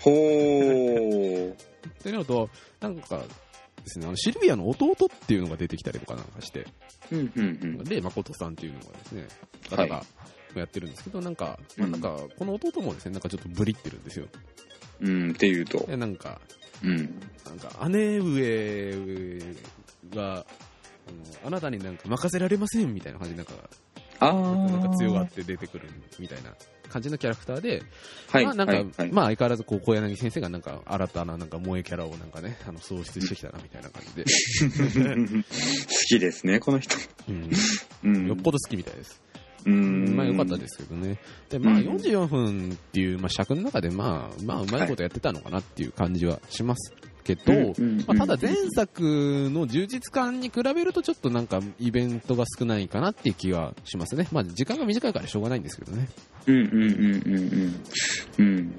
[0.00, 1.52] ほー。
[1.52, 1.56] っ
[2.02, 2.48] てなると、
[2.80, 3.24] なんかで
[3.86, 6.66] すね、あのシルビアの弟っていうのが出てきたりとかなんかして、
[7.12, 7.84] うんうんうん。
[7.84, 9.30] レイ誠さんっていうのがですね、はい
[9.68, 10.04] 方が
[10.54, 14.26] やってるんですけど、なんか、うんまあ、なんか、この弟もですね、なんかちょっとブリってるんですよ。
[15.00, 15.86] うん、っていうと。
[15.86, 16.40] で、なんか、
[16.82, 16.96] うん。
[17.44, 19.38] なんか、姉上
[20.10, 20.44] が、あの
[21.46, 23.52] あなたになんか任せられませんみたいな感じで、なんか、
[24.20, 25.88] あなんか強がーって出てくる
[26.18, 26.52] みたいな
[26.88, 27.82] 感じのキャラクターで、
[28.30, 28.44] はい。
[28.44, 34.24] まあなんか、はいはいまあ相変わらずこう小柳先生がなんか新たななんか萌えキャラをなんかね、あの創出してきたなみたいな感じで、
[35.44, 35.44] 好
[36.08, 36.96] きですね、この人。
[37.28, 37.50] うん、
[38.04, 38.26] うん。
[38.26, 39.20] よっぽど好きみたいです。
[39.68, 40.16] うん。
[40.16, 41.18] まあ良かったですけどね。
[41.50, 46.92] で、まあうん44分っていう、まあ、尺の中でまあ、まあうまいことやってたのかなっていう感じはします
[47.24, 47.52] けど、
[48.06, 54.28] まあ、ただ前作の充実感に比べるとちょっとなんかイベントが少ないかなっていう気がしますね。
[54.32, 56.08] まあ時間が短いからしょうがないんですけどね。
[56.46, 57.82] うんうんうんうん
[58.38, 58.46] うん。
[58.46, 58.74] うん。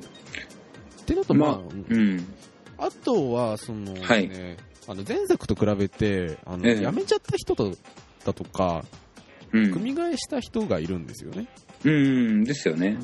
[1.01, 2.33] ってのとまあ、まあ、うん。
[2.77, 7.75] あとは、その、はいね、あの前作と比べてあの、ええ辞めちゃった人と
[8.25, 8.83] だとか、
[9.51, 9.71] うん。
[9.71, 11.47] 組替えした人がいるんですよね。
[11.83, 12.97] うん、ですよね。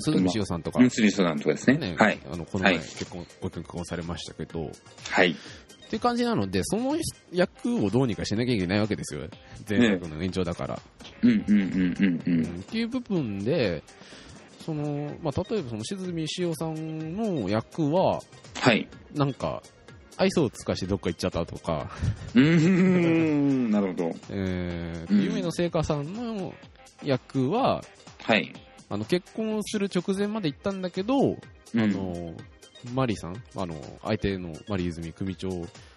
[0.00, 1.78] 鈴木ましおさんとか、鈴木さんとかですね。
[1.78, 2.18] ねはい。
[2.30, 4.70] あのこの前はい結婚、ご結婚されましたけど、
[5.10, 5.30] はい。
[5.32, 6.96] っていう感じなので、その
[7.32, 9.28] 役をどうにかしなきゃいけないわけですよ。
[9.68, 10.80] 前作の延長だから。
[11.22, 12.44] うんうんうんうんううんん。
[12.44, 13.82] っていう部分で、
[14.64, 18.20] その、まあ、例えばそのしおさんの役は、
[18.54, 18.88] はい。
[19.14, 19.62] なんか、
[20.16, 21.90] 愛想をつかしてどっか行っちゃったとか、
[22.34, 24.12] うーん、なるほど。
[24.30, 26.54] えーうん夢の聖火さんの
[27.02, 27.82] 役は、
[28.22, 28.52] はい。
[28.88, 31.18] あの、結婚する直前まで行ったんだけど、
[31.74, 32.34] うんあの、
[32.94, 35.48] マリーさん、あの、相手のマリー泉組長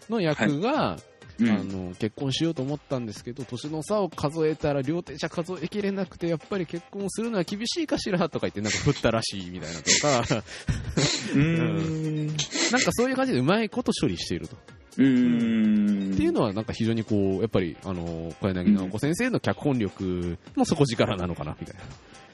[0.09, 0.97] の役が、
[1.39, 10.43] うんあの、結婚しようと思ったんですけど、年の差を数えたら両手じゃ数えきれなくて、やっぱり結婚するのは厳しいかしらとか言って、なんか振ったらしいみたいなとか、
[11.33, 12.27] うーん。
[12.27, 12.35] なん
[12.81, 14.57] かそういう感じでうまいこと処理していると。
[14.97, 16.13] うーん。
[16.13, 21.81] っていうのは、なんか非常にこう、やっぱり、あの、小柳直子先生の脚本力の底力なのかな、みたいな。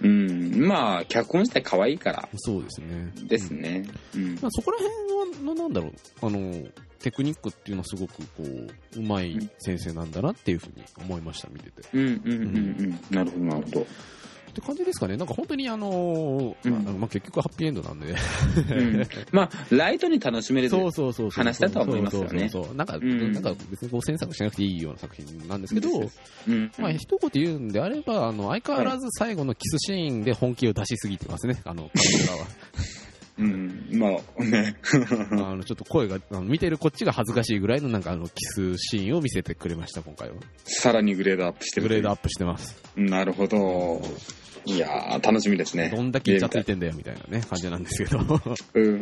[0.01, 0.65] うん。
[0.65, 3.11] まあ、脚本自体可愛いからそうですね。
[3.23, 3.85] ですね。
[4.15, 5.93] うんまあ、そこら辺の、のなんだろう、
[6.25, 6.67] あの、
[7.03, 11.81] テクニックっていうのはすごくこう、うまい先生なんだなっていうふうに思いました、見てて。
[11.81, 12.99] っうんうんうんうん。
[13.11, 13.87] なるほど、なるほど。
[14.53, 15.17] て感じですかね。
[15.17, 18.15] なんか本当にあの、まあうんまあ、結局ハッピーエンドなんで。
[18.71, 21.43] うんまあ、ライトに楽しめるそうそうそうそう。
[21.43, 25.89] 話だとは思いますよねそうそうそうなんか、うんなんか別にこう詮索しなくていいような作品なんですけど、
[26.47, 26.71] うん。
[26.77, 32.47] まあ一言言うんであれば、あの、相変わらず最後のキスシーンで本気を出しすぎてますね、あの、彼らは。
[33.37, 33.87] うん。
[33.91, 34.07] ま
[34.37, 34.75] あ、ね。
[35.31, 40.35] あの、ちょっと声が、あの見てるこっちが恥ずかしいぐらいのなんかあの、キスシーンを見せてくれました、今回は。
[40.65, 41.87] さらにグレードアップしてる。
[41.87, 42.75] グレードアップしてます。
[42.95, 44.01] なるほど。
[44.65, 45.91] いやー、楽しみですね。
[45.93, 48.19] どんだけイチャついてんだよ、みたいなね、感じなんですけど。
[48.75, 49.01] うん。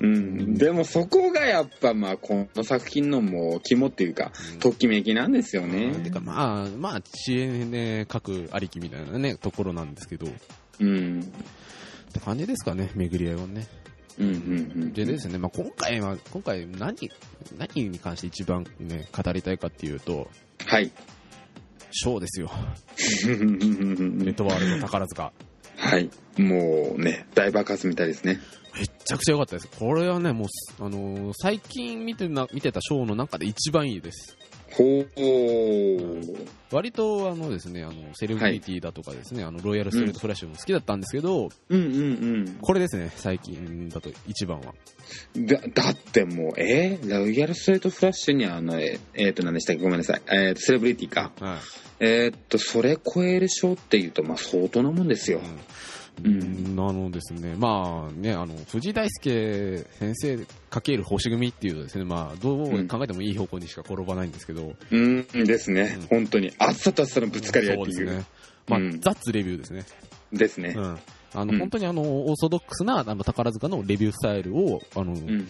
[0.00, 5.92] うん、でもそこがやっぱまあこの作品のもう肝っていうか、ときめきなんですよね。
[6.02, 10.30] てかまあ、まあ、知恵ね、書くありきみたいなね、ところなんですけど、っ
[10.80, 11.32] うん。
[12.18, 13.66] て感じですかね、巡り合いはね。
[14.18, 14.38] うんうんう
[14.86, 14.92] ん。
[14.92, 16.96] でですね、まあ今回は、今回何、
[17.58, 20.28] 何に関して一番ね、語りたいかっていうと、
[20.66, 20.90] はい。
[21.92, 22.50] ショーですよ。
[23.28, 25.32] ネットワールド宝塚。
[25.76, 26.10] はい。
[26.38, 28.40] もうね、大爆発みたいですね。
[28.74, 29.68] めっちゃくちゃ良かったです。
[29.68, 34.35] これはね、もう、あのー最近見てな、見てたショーの中で一番いいです。
[34.72, 36.46] ほー。
[36.72, 41.82] 割と、あのですね、あの、セレブリティだとかですね、あの、ロイヤルストレートフラッシュも好きだったんですけど、うんう
[42.42, 44.74] んこれですね、最近だと一番は。
[45.36, 45.46] うん。
[45.46, 49.82] だ、だってもう、えー、ロイヤルストレートフラッシュにあの、えー、えーと、何でしたっけ？
[49.82, 50.22] ごめんなさい。
[50.26, 51.30] えーと、セレブリティか。
[51.40, 51.58] はい。
[51.98, 55.38] えーっと、それ超える賞っていうと、まあ相当なもんですよ。
[55.38, 55.58] うん。
[56.24, 65.96] うん、あのですね、まあね、あの、藤井大輔先生かける星組っていうとですね、まあ、どう考えてもいい方向にしか転ばないんですけど、うん、ですね。
[66.00, 66.52] うん本当に。
[66.58, 67.96] 暑さと暑さのぶつかり合いっていう。
[67.96, 68.24] そうですね。
[68.66, 69.84] まあ、うんザッツレビューですね。
[70.32, 70.80] ですねう。
[70.80, 70.98] ん。
[71.34, 75.48] あの、うん本当にあの、オーソドックスな、あの、宝塚のレビュースタイルを、あの、うん。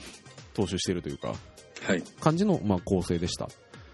[0.54, 1.34] 踏襲してるというか、
[1.82, 2.02] はい。
[2.20, 3.48] 感じの、まあ、構成でした。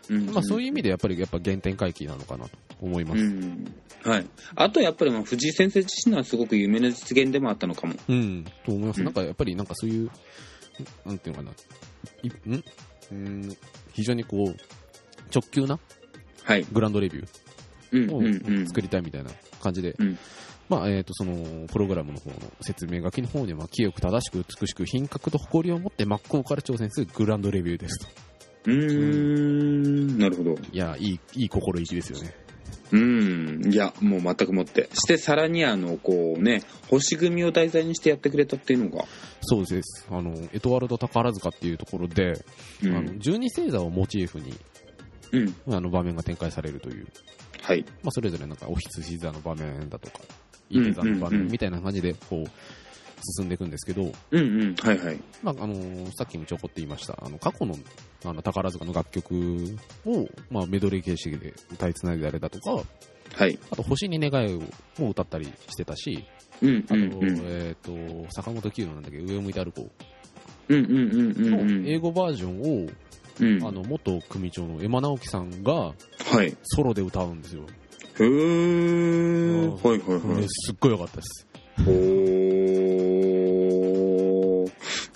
[0.09, 2.51] うんまあ、そういう意味で、やっぱり、やっぱ原点回帰なのかなと
[2.83, 3.23] 思います。
[3.23, 3.75] うん。
[4.05, 4.27] はい。
[4.57, 7.95] あとやっぱりまあ藤井先生自身はすごく有名な実現でもあったのかも。
[8.09, 8.99] うん、と思います。
[8.99, 10.11] うんなんか、やっぱり、なんかそういう、
[11.07, 11.55] なんていうのかな、
[12.23, 12.65] いん？
[13.13, 13.57] うん、
[13.93, 14.57] 非常にこう、
[15.35, 15.79] 直球な
[16.45, 16.67] はい。
[16.73, 17.29] グランドレビュ
[17.93, 18.67] うんーを。
[18.67, 19.31] 作りたいみたいな
[19.61, 20.19] 感じで、うん
[20.69, 28.07] まあ、えっ、と、その、プログラムの方の説明書きの方で、まあ、清く正しく美しく品格と誇りを持って真っ向から挑戦するグランドレビューですと。
[28.67, 28.75] うー
[30.15, 30.19] ん。
[30.19, 30.55] なるほど。
[30.73, 32.35] いや、いい、いい心意気ですよね。
[32.93, 33.73] うん。
[33.73, 34.89] いや、もう全くもって。
[34.93, 39.05] して、さらにあの、こうね、星組を題材にしてやってくれたっていうのが。
[39.41, 40.07] そうです。
[40.11, 42.45] あの、エトワールド宝塚っていうところで、う
[42.85, 43.19] あの、ん。
[43.19, 44.53] 十二星座をモチーフに、
[45.33, 45.55] うん。
[45.75, 47.07] あの、場面が展開されるという、
[47.63, 47.85] はい。
[48.03, 50.21] まあ、それぞれなんか、お羊座の場面だとか、
[50.69, 52.51] 伊手座の場面みたいな感じで、こう、
[53.37, 54.75] 進んでいくんですけど、うんうん。
[54.75, 55.21] はいはい。
[55.43, 57.77] まあ、あのさっきもちょこっと言いました、あの、過去の、
[58.25, 62.83] あの、宝塚の楽曲を、まあ、メドレー形式で歌いつないであれだとか、
[63.35, 63.59] はい。
[63.71, 64.63] あと、星に願いを
[64.99, 66.25] も歌ったりしてたし、
[66.61, 67.41] うんあと、うんうん。
[67.45, 67.93] えっ、と、
[68.31, 69.91] 坂本九のなんだっけ、上を向いて歩こ
[70.69, 71.87] うんうんうんうんううのん。
[71.89, 72.89] 英語バージョンを、
[73.41, 73.67] うん。
[73.67, 75.95] あの、元組長の山直樹さんがは
[76.45, 76.55] い。
[76.63, 77.63] ソロで歌うんですよ。
[78.21, 79.71] へー。
[79.85, 80.45] あはいはいはい。
[80.49, 81.47] すっごい良かったです。
[81.81, 82.62] おー。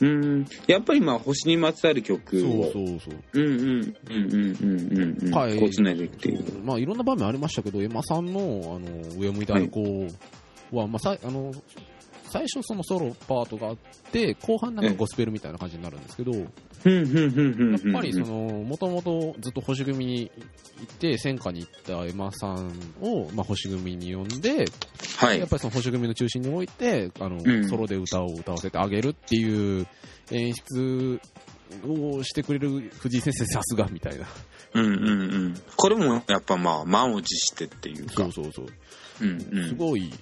[0.01, 0.47] うん。
[0.67, 2.73] やっぱりまあ、星にまつわる曲そうを。
[2.73, 3.15] そうそう。
[3.33, 5.35] うんうんうんうんうんうんうん。
[5.35, 6.45] はいこう繋いでいくっていう。
[6.65, 8.41] まあ、いろんな場面ありましたけど、エマさんの、あ
[8.79, 10.07] の、上を向いて歩こ
[10.73, 11.53] うは、まあ、さあの、
[12.31, 13.77] 最初そのソロパートがあっ
[14.13, 20.31] て、後半なんかゴスペルみたいな感じになるんですけど、やっぱりその、もともとずっと星組に
[20.81, 22.71] 行って、戦火に行ったエマさん
[23.01, 24.67] を、まあ、星組に呼んで、
[25.19, 25.49] はいやっ。
[25.49, 29.87] ぱりその星組の中心に置いて、あの、うんソロで歌を歌わせてあげるっていう
[30.31, 31.21] 演出
[31.85, 34.27] をしてくれる藤井先生さすがみたいな。
[34.75, 35.15] うんうんう
[35.49, 35.55] ん。
[35.77, 38.33] これもやっぱまあ、満を持してっていうかそう。
[38.33, 38.67] そうそう。
[39.23, 39.69] うんうん。
[39.69, 40.13] すごい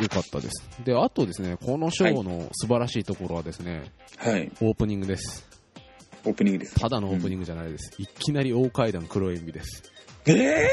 [0.00, 0.68] 良かったです。
[0.84, 4.50] で、あとですね、このショーの素晴らしいところはですね、はい。
[4.60, 5.46] オープニングです。
[6.24, 6.80] オープニングです。
[6.80, 7.92] ただのオープニングじゃないです。
[7.98, 9.82] いきなり大階段黒い演技です。
[10.26, 10.70] ええ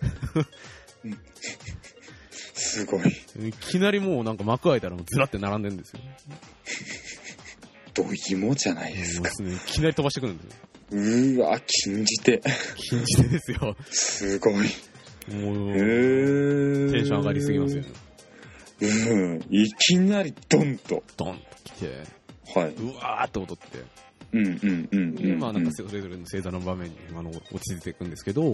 [1.04, 1.18] うん
[2.54, 3.48] すごい。
[3.48, 6.00] いきなりもうなんか幕開いたらもうずらって並んでるんですよ。
[7.94, 9.30] どぎもじゃないですか。
[9.30, 10.60] すね、いきなり飛ばしてくるんですよ。
[10.90, 12.40] うーわ、禁じて。
[12.76, 13.76] 禁じ手ですよ。
[13.90, 14.54] すごい。
[14.54, 15.74] もう、
[16.92, 17.88] テンション上がりすぎますよね。
[18.80, 19.40] うん。
[19.50, 21.02] いきなりドンと。
[21.16, 22.02] ドンと来て、
[22.54, 22.74] はい。
[22.74, 23.84] うわーって踊って。
[24.30, 25.38] うんうんうんで、うん。
[25.38, 28.50] まあなんかそれぞれの星座の場面にあの落ち着いていくんですけど、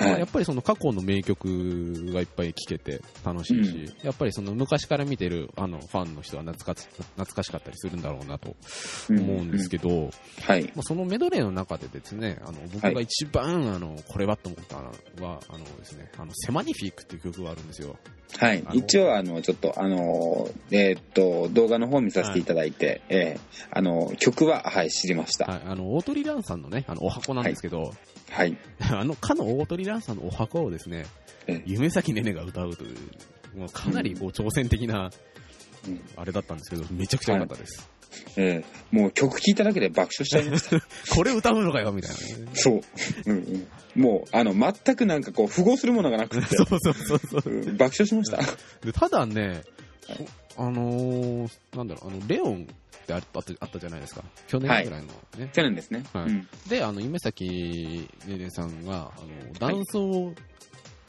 [0.00, 0.18] まあはい。
[0.20, 8.56] やっぱりその過去の名曲がいっぱい聴けて楽しいし、やっぱりその昔から見てるあのファンの人は懐かし懐かしかったりするんだろうなと
[9.08, 10.10] 思うんですけど、
[10.42, 10.64] はい。
[10.74, 17.96] まあ、そのメドレーの中でですね、あの僕が一番、あのこれはと思ったのは、あのですね、あのセマニフィックっていう曲があるんですよ。
[18.38, 18.64] はい。
[18.74, 25.46] 一応、あの、ちょっと、あの、えーっと、動画の方見させていただいて、えーあの、曲は、はい、知りました。
[25.46, 27.92] はい、あの大鳥蘭さんのね、あのお箱なんですけど、
[28.30, 28.56] はい。
[28.90, 31.06] あのかの大鳥蘭さんのお箱をですね
[31.46, 35.10] ええ、夢咲ねねが歌うという、もうかなりこう挑戦的な
[35.86, 36.00] うん。
[36.16, 37.88] あれだったんですけど、めちゃくちゃ良かったです。
[38.36, 38.64] えー
[38.96, 40.80] もう曲聴いただけで爆笑しちゃいました。
[41.14, 42.50] これ歌うのかよみたいなね。
[42.54, 42.80] そう。
[43.26, 44.00] うんうん。
[44.00, 47.52] もう、あの、全くなんかこう、符合するものがなくて、 そうそうそうそう。
[47.52, 48.38] うん爆笑しました。
[48.84, 49.62] でただね、
[50.56, 52.62] あのーなんだろう、あの、レオン
[53.02, 54.22] ってあったあったじゃないですか。
[54.46, 55.50] 去年ぐらいのね。
[55.52, 56.04] 去年ですね。
[56.12, 60.32] はいうんで、あの、夢咲ねねさんが、あの、ダンスを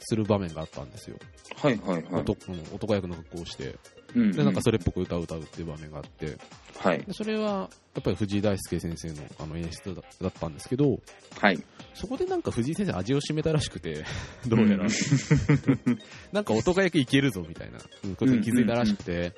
[0.00, 1.16] する場面があったんですよ。
[1.56, 2.22] はいはいはい。
[2.22, 3.76] 男うん男役の格好をして。
[4.14, 6.38] うんうんで、なんかそれっぽく歌を歌うっていう場面があって。
[6.78, 6.98] はい。
[7.00, 11.00] でそれは、やっぱり藤井大輔先生のあの演出だだったんですけど、
[11.40, 11.62] はい。
[11.94, 14.04] そこでなんか藤井先生味を占めたらしくて、
[14.46, 14.86] どうやら。
[16.32, 19.34] なんか男役いけるぞみたいなうんことに気づいたらしくて、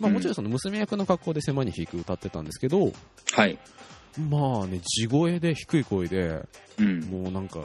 [0.00, 2.92] まあもちろんその娘役の格好でセマニフィーク歌ってたんですけど、
[3.32, 3.58] はい。
[4.18, 6.42] まあね、地声で低い声で、
[6.78, 7.00] うん。
[7.00, 7.60] もうなんか、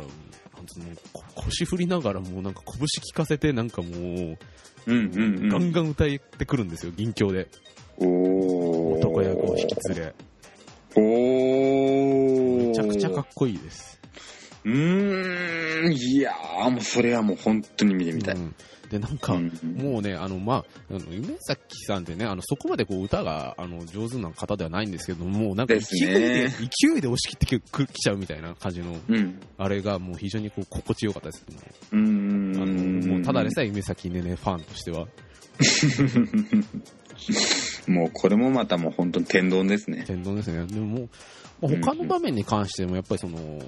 [0.61, 4.37] なんつうのこ腰振りながらもうなんか拳効かせてなんかもう、うん
[4.87, 4.93] うんう
[5.47, 5.49] ん。
[5.49, 7.47] ガンガン歌ってくるんですよ、銀鏡で。
[7.97, 10.13] 男役を引き連れ。
[10.95, 12.67] おー。
[12.69, 13.99] めちゃくちゃかっこいいです。
[14.63, 18.35] うーん、いやー、もうそれはもう本当に見てみたい。
[18.35, 18.55] うん
[18.91, 26.57] で、なんか、うんもうね、あの、まあ、あの、夢咲さんってね、あの、そこまでこう、歌が、あの、上手な方ではないんですけども、なんか勢いで、ね勢
[26.97, 27.61] いで押し切ってき
[27.93, 29.39] ちゃうみたいな感じの、うん。
[29.57, 31.45] あれがもう非常にこう、心地よかったです。
[31.93, 32.51] うーん。
[32.61, 32.73] あの、
[33.13, 35.07] もう、ただでさえ夢咲ねねファンとしては、
[37.87, 40.03] もうこれもまたもう本当に天丼ですね。
[40.05, 40.65] 天丼ですね。
[40.65, 41.09] でももう、
[41.61, 43.61] まあ他の場面に関しても、やっぱりその、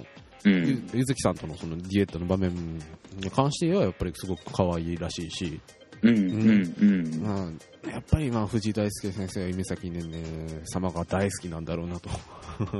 [0.45, 0.53] うん。
[0.53, 2.77] ゆゆずきさんとのそのデュエットの場面
[3.17, 5.59] に関しては、やっぱりすごく可愛いらしいし、
[6.01, 6.17] うん。
[6.17, 6.75] うん。
[6.81, 7.21] うん。
[7.21, 7.49] ま
[7.87, 10.23] あ、やっぱりまあ藤井大輔先生は夢咲ねね
[10.65, 12.09] 様が大好きなんだろうなと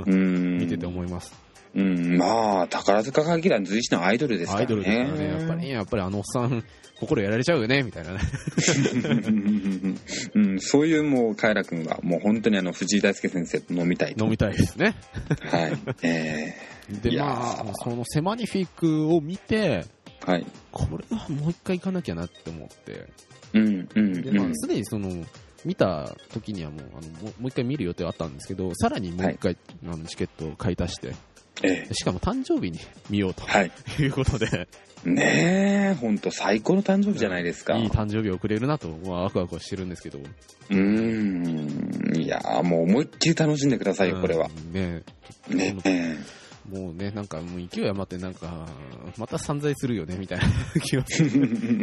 [0.06, 0.58] うん。
[0.60, 1.32] 見てて思います。
[1.74, 2.16] うん。
[2.16, 4.62] まあ、宝塚歌劇団随一のアイドルですからね。
[4.62, 6.62] アイドルですからね、やっぱり、やっぱりあのおっさん、
[7.00, 8.20] 心やられちゃうよね、みたいなね。
[10.34, 14.24] うん、そういうもう、カエラ君は、もう本当にあの、藤井大輔先生と飲みたいと。
[14.24, 14.94] 飲みたいですね。
[15.40, 15.72] はい。
[16.02, 20.46] えいで、まあ、そのセマニフィックを見て、ー、はい。
[20.72, 23.06] これはもう一回行かなきゃなって思って、
[23.52, 24.56] うん、うん、で、まあ、うん。
[24.56, 25.24] すでにその、
[25.64, 29.56] 見た時にはもう、あのもうもう一回見る予定はあったんですけど、さらにもう一回、
[29.86, 31.14] あのチケットを買い足して、
[31.62, 32.78] えしかも誕生日に
[33.08, 34.02] 見ようとー、はい。
[34.02, 34.68] いうことで、
[35.04, 37.76] ねえ、本当最高の誕生日じゃないですか。
[37.76, 40.18] いい誕生日をくれるなと、まあ、ワクワクはしてるんですけど。
[40.18, 42.20] うーん。
[42.20, 44.48] いやーもう思いっきり楽しんでくださいよ、これは。
[44.48, 44.72] うん。
[44.72, 45.02] ね
[45.58, 46.43] ねえ。
[46.68, 48.66] もうね、なんかもう勢い余ってなんか、
[49.18, 50.44] また散財するよね、みたいな
[50.82, 51.30] 気がする。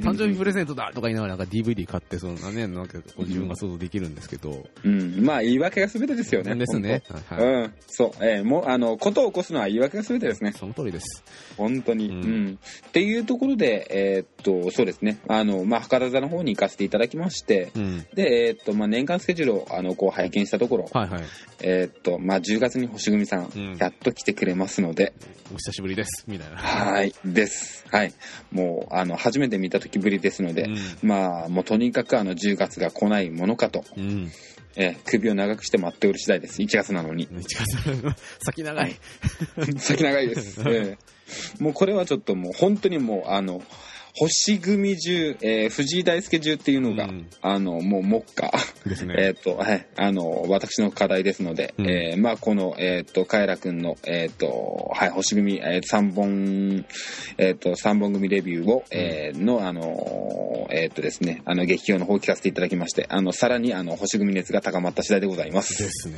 [0.01, 4.65] 誕生日プレゼントだとか言いながらなんか DVD 買って、そんなね、なんか自分が想像できるんですけど。
[4.83, 5.23] うん。
[5.23, 6.55] まあ、言い訳が全てですよね。
[6.55, 7.03] ですね。
[7.29, 7.43] はい。
[7.45, 7.73] うん。
[7.87, 8.25] そう。
[8.25, 10.53] えーもう、あの、ことを起こすのは言い訳が全てですね。
[10.57, 11.23] その通りです。
[11.57, 12.09] 本当に。
[12.09, 12.59] ううんん。
[12.87, 15.19] っていうところで、えーっと、そうですね。
[15.27, 18.05] あの、まあ、博多座の方に行かせていただきまして、うん。
[18.15, 21.23] で、えーっと、まあ、年間スケジュールを、あの、こう、拝見したところ、はいはい。
[21.63, 25.13] えーっと、まあ、10月に星組さんやっと来てくれますますので、
[25.53, 26.55] お久しぶりです、みたいな。
[26.55, 27.85] はい、です。
[27.89, 28.13] はい。
[28.51, 34.31] もう、あの、初めて見た時ぶりですので、うんまあ、もうとにかくあの、10月が来ないものかと、うん。
[34.77, 36.61] えー首を長くして待っておる次第です。
[36.61, 37.27] 1月なのに。
[37.27, 37.65] 1月、
[38.39, 38.95] 先長い。
[39.77, 40.61] 先長いです。
[40.65, 43.61] ええもうこれはちょっともう本当にもうあの
[44.15, 48.51] 星組中、えー藤井大輔中っていうのが、うんあのもう目下、
[48.85, 49.15] ですね。
[49.19, 56.85] えっ、と、はい、あの私の課題ですので、うんえーまあこのえっ、とカエラくんのえっ、とはい星組、えー、三本
[57.37, 65.61] えっ、と三本組レビューを、えーのあのえっ、とですねあの劇評の方を聞かせていただきまして、あのさらにあの星組熱が高まった次第でございま。
[65.61, 66.15] ですすね。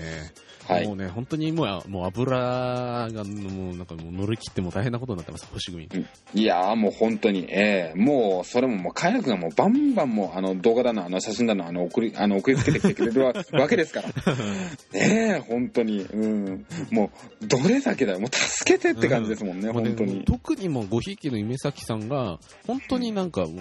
[0.68, 0.88] はい。
[0.88, 5.90] もうね、本当にもう、もう油が、もうなんかもう乗り切っても大変なことになってます、星組。
[6.34, 7.98] いやーもう本当に、ええ。
[7.98, 14.08] もうそれももうカヤクがもうバンバンもうあの動画だのあの写真だのあの送り あの送りつけてきてくれるわ わけですから。
[14.08, 16.02] ねえ本当に。
[16.02, 16.66] うん。
[16.92, 17.12] も
[17.42, 18.20] うどれだけだよ。
[18.20, 20.24] もう助けてって感じですもんね、もうね本当に。
[20.26, 23.52] 特にもうごひいきの夢咲さんが、本当になんかもう、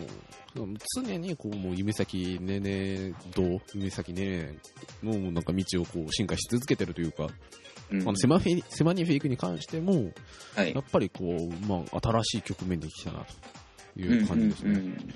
[0.54, 4.58] 常にこう、もう夢咲ねねどう夢咲ねね
[5.02, 7.28] のなんか道をこう進化し続けてるというか、
[7.90, 8.02] うん。
[8.02, 10.12] あのセマフィセマニフィークに関しても、
[10.54, 10.74] はい。
[10.74, 13.24] やっぱりこう、まあ、新しい局面で来たな
[13.94, 14.70] という感じですね。
[14.70, 15.14] うんうんうん。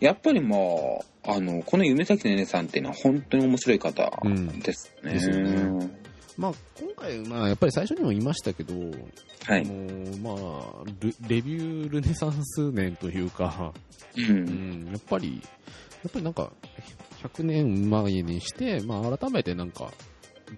[0.00, 4.60] やっぱりまああのこの夢咲ねねさんっていうのは本当に面白い方うん。
[4.60, 6.05] ですね、ですよね
[6.36, 8.74] まあ、今回、まあ、やっぱり最初にも言いましたけど、
[9.44, 13.72] はい、もうまあル、レビュールネサンス年というか、
[14.16, 15.40] ううんん、やっぱり、
[16.02, 16.52] やっぱりなんか、
[17.22, 19.90] 100年前にして、まあ、改めてなんか、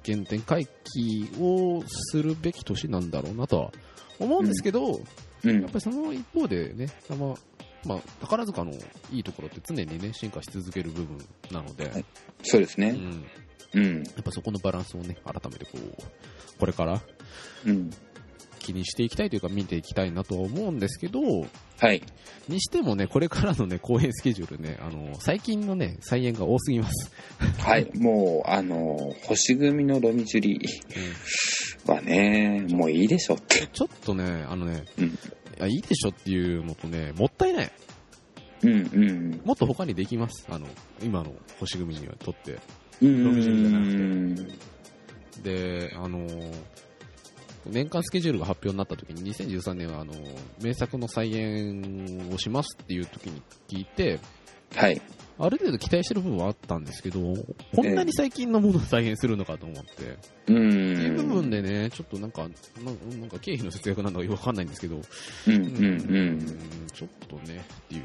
[0.04, 3.72] 原点回帰をするべき年なんだろうなとは
[4.18, 5.00] 思うんですけど、
[5.44, 5.60] うん。
[5.62, 7.34] やっぱりその一方でね、まあ、
[7.86, 8.72] まあ、宝塚の
[9.12, 11.18] いいところって常にね、進化し続ける部分
[11.50, 12.04] なので、はい。
[12.42, 12.90] そうですね。
[12.90, 13.24] うん、
[13.74, 17.02] うんやっぱそこのバランスをね、改めてこう、これから
[17.66, 17.90] うん
[18.58, 21.20] 気にしていきたいというか見ていきたいなとは思うんですけど、
[21.80, 22.02] はい
[22.48, 27.12] にしてもね、これからのね、公演スケジュールね、あの、最近のね、再演が多すぎます。
[27.58, 30.60] はい、もう、あの、星組のロミジュリ
[31.86, 33.66] はね、もういいでしょって。
[33.66, 35.10] ちょっとね、あのね、うんい
[35.58, 37.72] や、いいでしょっていうのとね、もったいない。
[38.62, 39.40] うんうん。
[39.44, 40.46] もっと他にできます。
[40.48, 40.66] あの、
[41.02, 42.58] 今の星組にはとって。
[43.02, 44.68] うんロミジュリじゃなくて
[45.42, 46.26] で、あの、
[47.66, 50.12] 年間スケジュールが発表になった時に、2013年はあの、
[50.62, 54.18] 名作の再演をしますっていう時に聞いて、
[54.74, 55.00] はい。
[55.40, 57.20] ある程度期待してる部分はあったんですけど、
[57.74, 61.50] こんなに最近のものを再現するのかと思って、うっていう部分ん。
[61.50, 62.48] でね、ちょっとなんか、な
[63.18, 65.64] なんか経費の節約なんだかよくわかんないんですけど、うんうんう
[66.32, 66.86] ん。
[66.92, 68.02] ちょっとね、っていう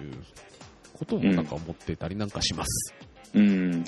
[0.94, 2.94] こともなんか思ってたりなんかします。
[3.34, 3.84] うん。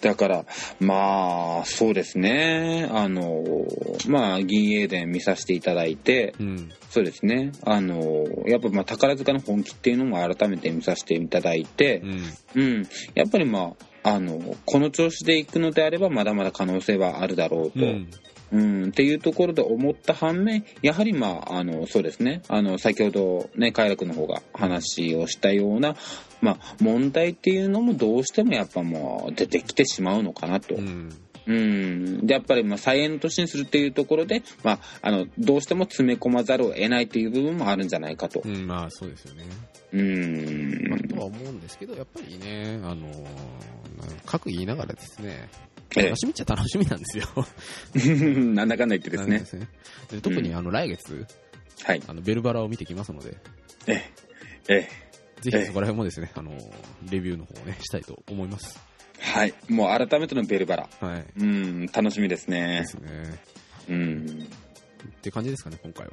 [0.00, 0.44] だから、
[0.80, 2.88] まあ、そうですね。
[2.90, 3.44] あの、
[4.08, 6.72] まあ、銀英伝見させていただいて、うん。
[6.90, 7.52] そうですね。
[7.64, 12.22] あの、やっぱまあ、宝塚の本気っていうのも改めて見させていただいてう、ん。
[12.54, 12.88] うん。
[13.14, 17.84] やっぱりまあ、あの、この調子で行くのであれば、まだまだ可能性はあるだろうと。
[17.84, 18.10] うん。
[18.50, 22.42] うん、っていうところで思った反面、やはりまあ、あの、そうですね。
[22.48, 25.96] あの、先ほどね、カイラ君の方が話をしたような、
[26.40, 30.76] まあ、問題っていうのもどうしてもやっぱもう出てきてしまうのかなと。
[30.76, 31.12] うん。
[31.46, 32.26] うん。
[32.26, 38.48] で、やっぱりまあ、再演の年にするっていうところで、まあ、あの、どうしても詰め込まざるを得ないっていう部分もあるんじゃないかとう。
[38.48, 39.44] ん、まあそうですよね。
[39.92, 40.88] うん。
[40.90, 43.24] まあ、とは思うんですけど、やっぱりね、あのー、
[44.26, 47.26] 各言いながらですね、え楽しみっちゃ楽しみなんですよ。
[47.94, 48.14] え
[48.54, 49.38] なんだかんだ言ってですね。
[49.38, 51.26] なんで特にあの来月、
[51.82, 52.02] はい。
[52.06, 53.36] あのベルバラを見てきますので、
[53.86, 54.12] ええ。
[54.68, 55.08] ええ。
[55.40, 56.72] ぜひそこら辺もですね、あのー、
[57.10, 58.78] レビューの方をね、したいと思います。
[59.20, 59.54] はい。
[59.68, 60.88] もう改めてのベルバラ。
[61.00, 61.24] はい。
[61.38, 62.86] うん、楽しみですねで。
[62.86, 63.40] すね。
[63.88, 64.48] うん。
[65.06, 66.12] って感じですかね、今回は。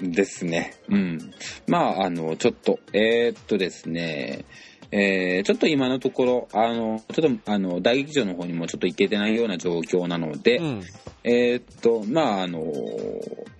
[0.00, 0.74] ですね。
[0.88, 1.32] うん。
[1.66, 4.44] まあ、あの、ちょっと、えーっとですね、
[4.90, 10.82] えーちょっと今のところ、あの、ちょっと、あの、大劇場の方にもちょっと行けてないような状況なので、うん。
[11.24, 12.72] えーっと、まあ、あの、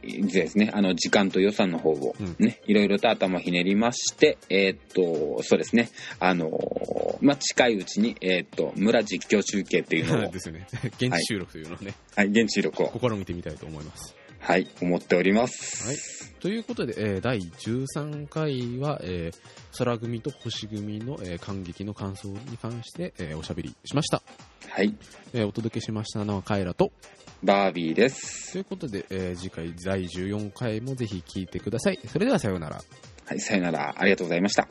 [0.02, 6.50] ですね、あの、時間と予算の方をうんね、いろいろと頭ひねりまして、えーっと、そうですね、あの、
[7.20, 10.66] まあ、近いうちに、えーっと、村実況中継っていうのを、 ですよね。
[10.98, 14.14] 現地収録というのをね、はい、現地録を、試みてみたいと思います。
[14.46, 15.88] はい、思っております。
[15.88, 15.96] はい。
[16.38, 24.22] ということで、えー第13回は、えー空組と星組の、えー感激の感想に関して、えーおしゃべりしました。
[24.68, 24.94] はい、
[25.34, 26.92] えーお届けしましたのはカエラと、
[27.42, 28.52] バービーです。
[28.52, 31.98] ということで、えー次回第14回もぜひ聞いてください。
[32.06, 32.80] それではさようなら。
[33.24, 34.68] はい、さよなら、ありがとうございました。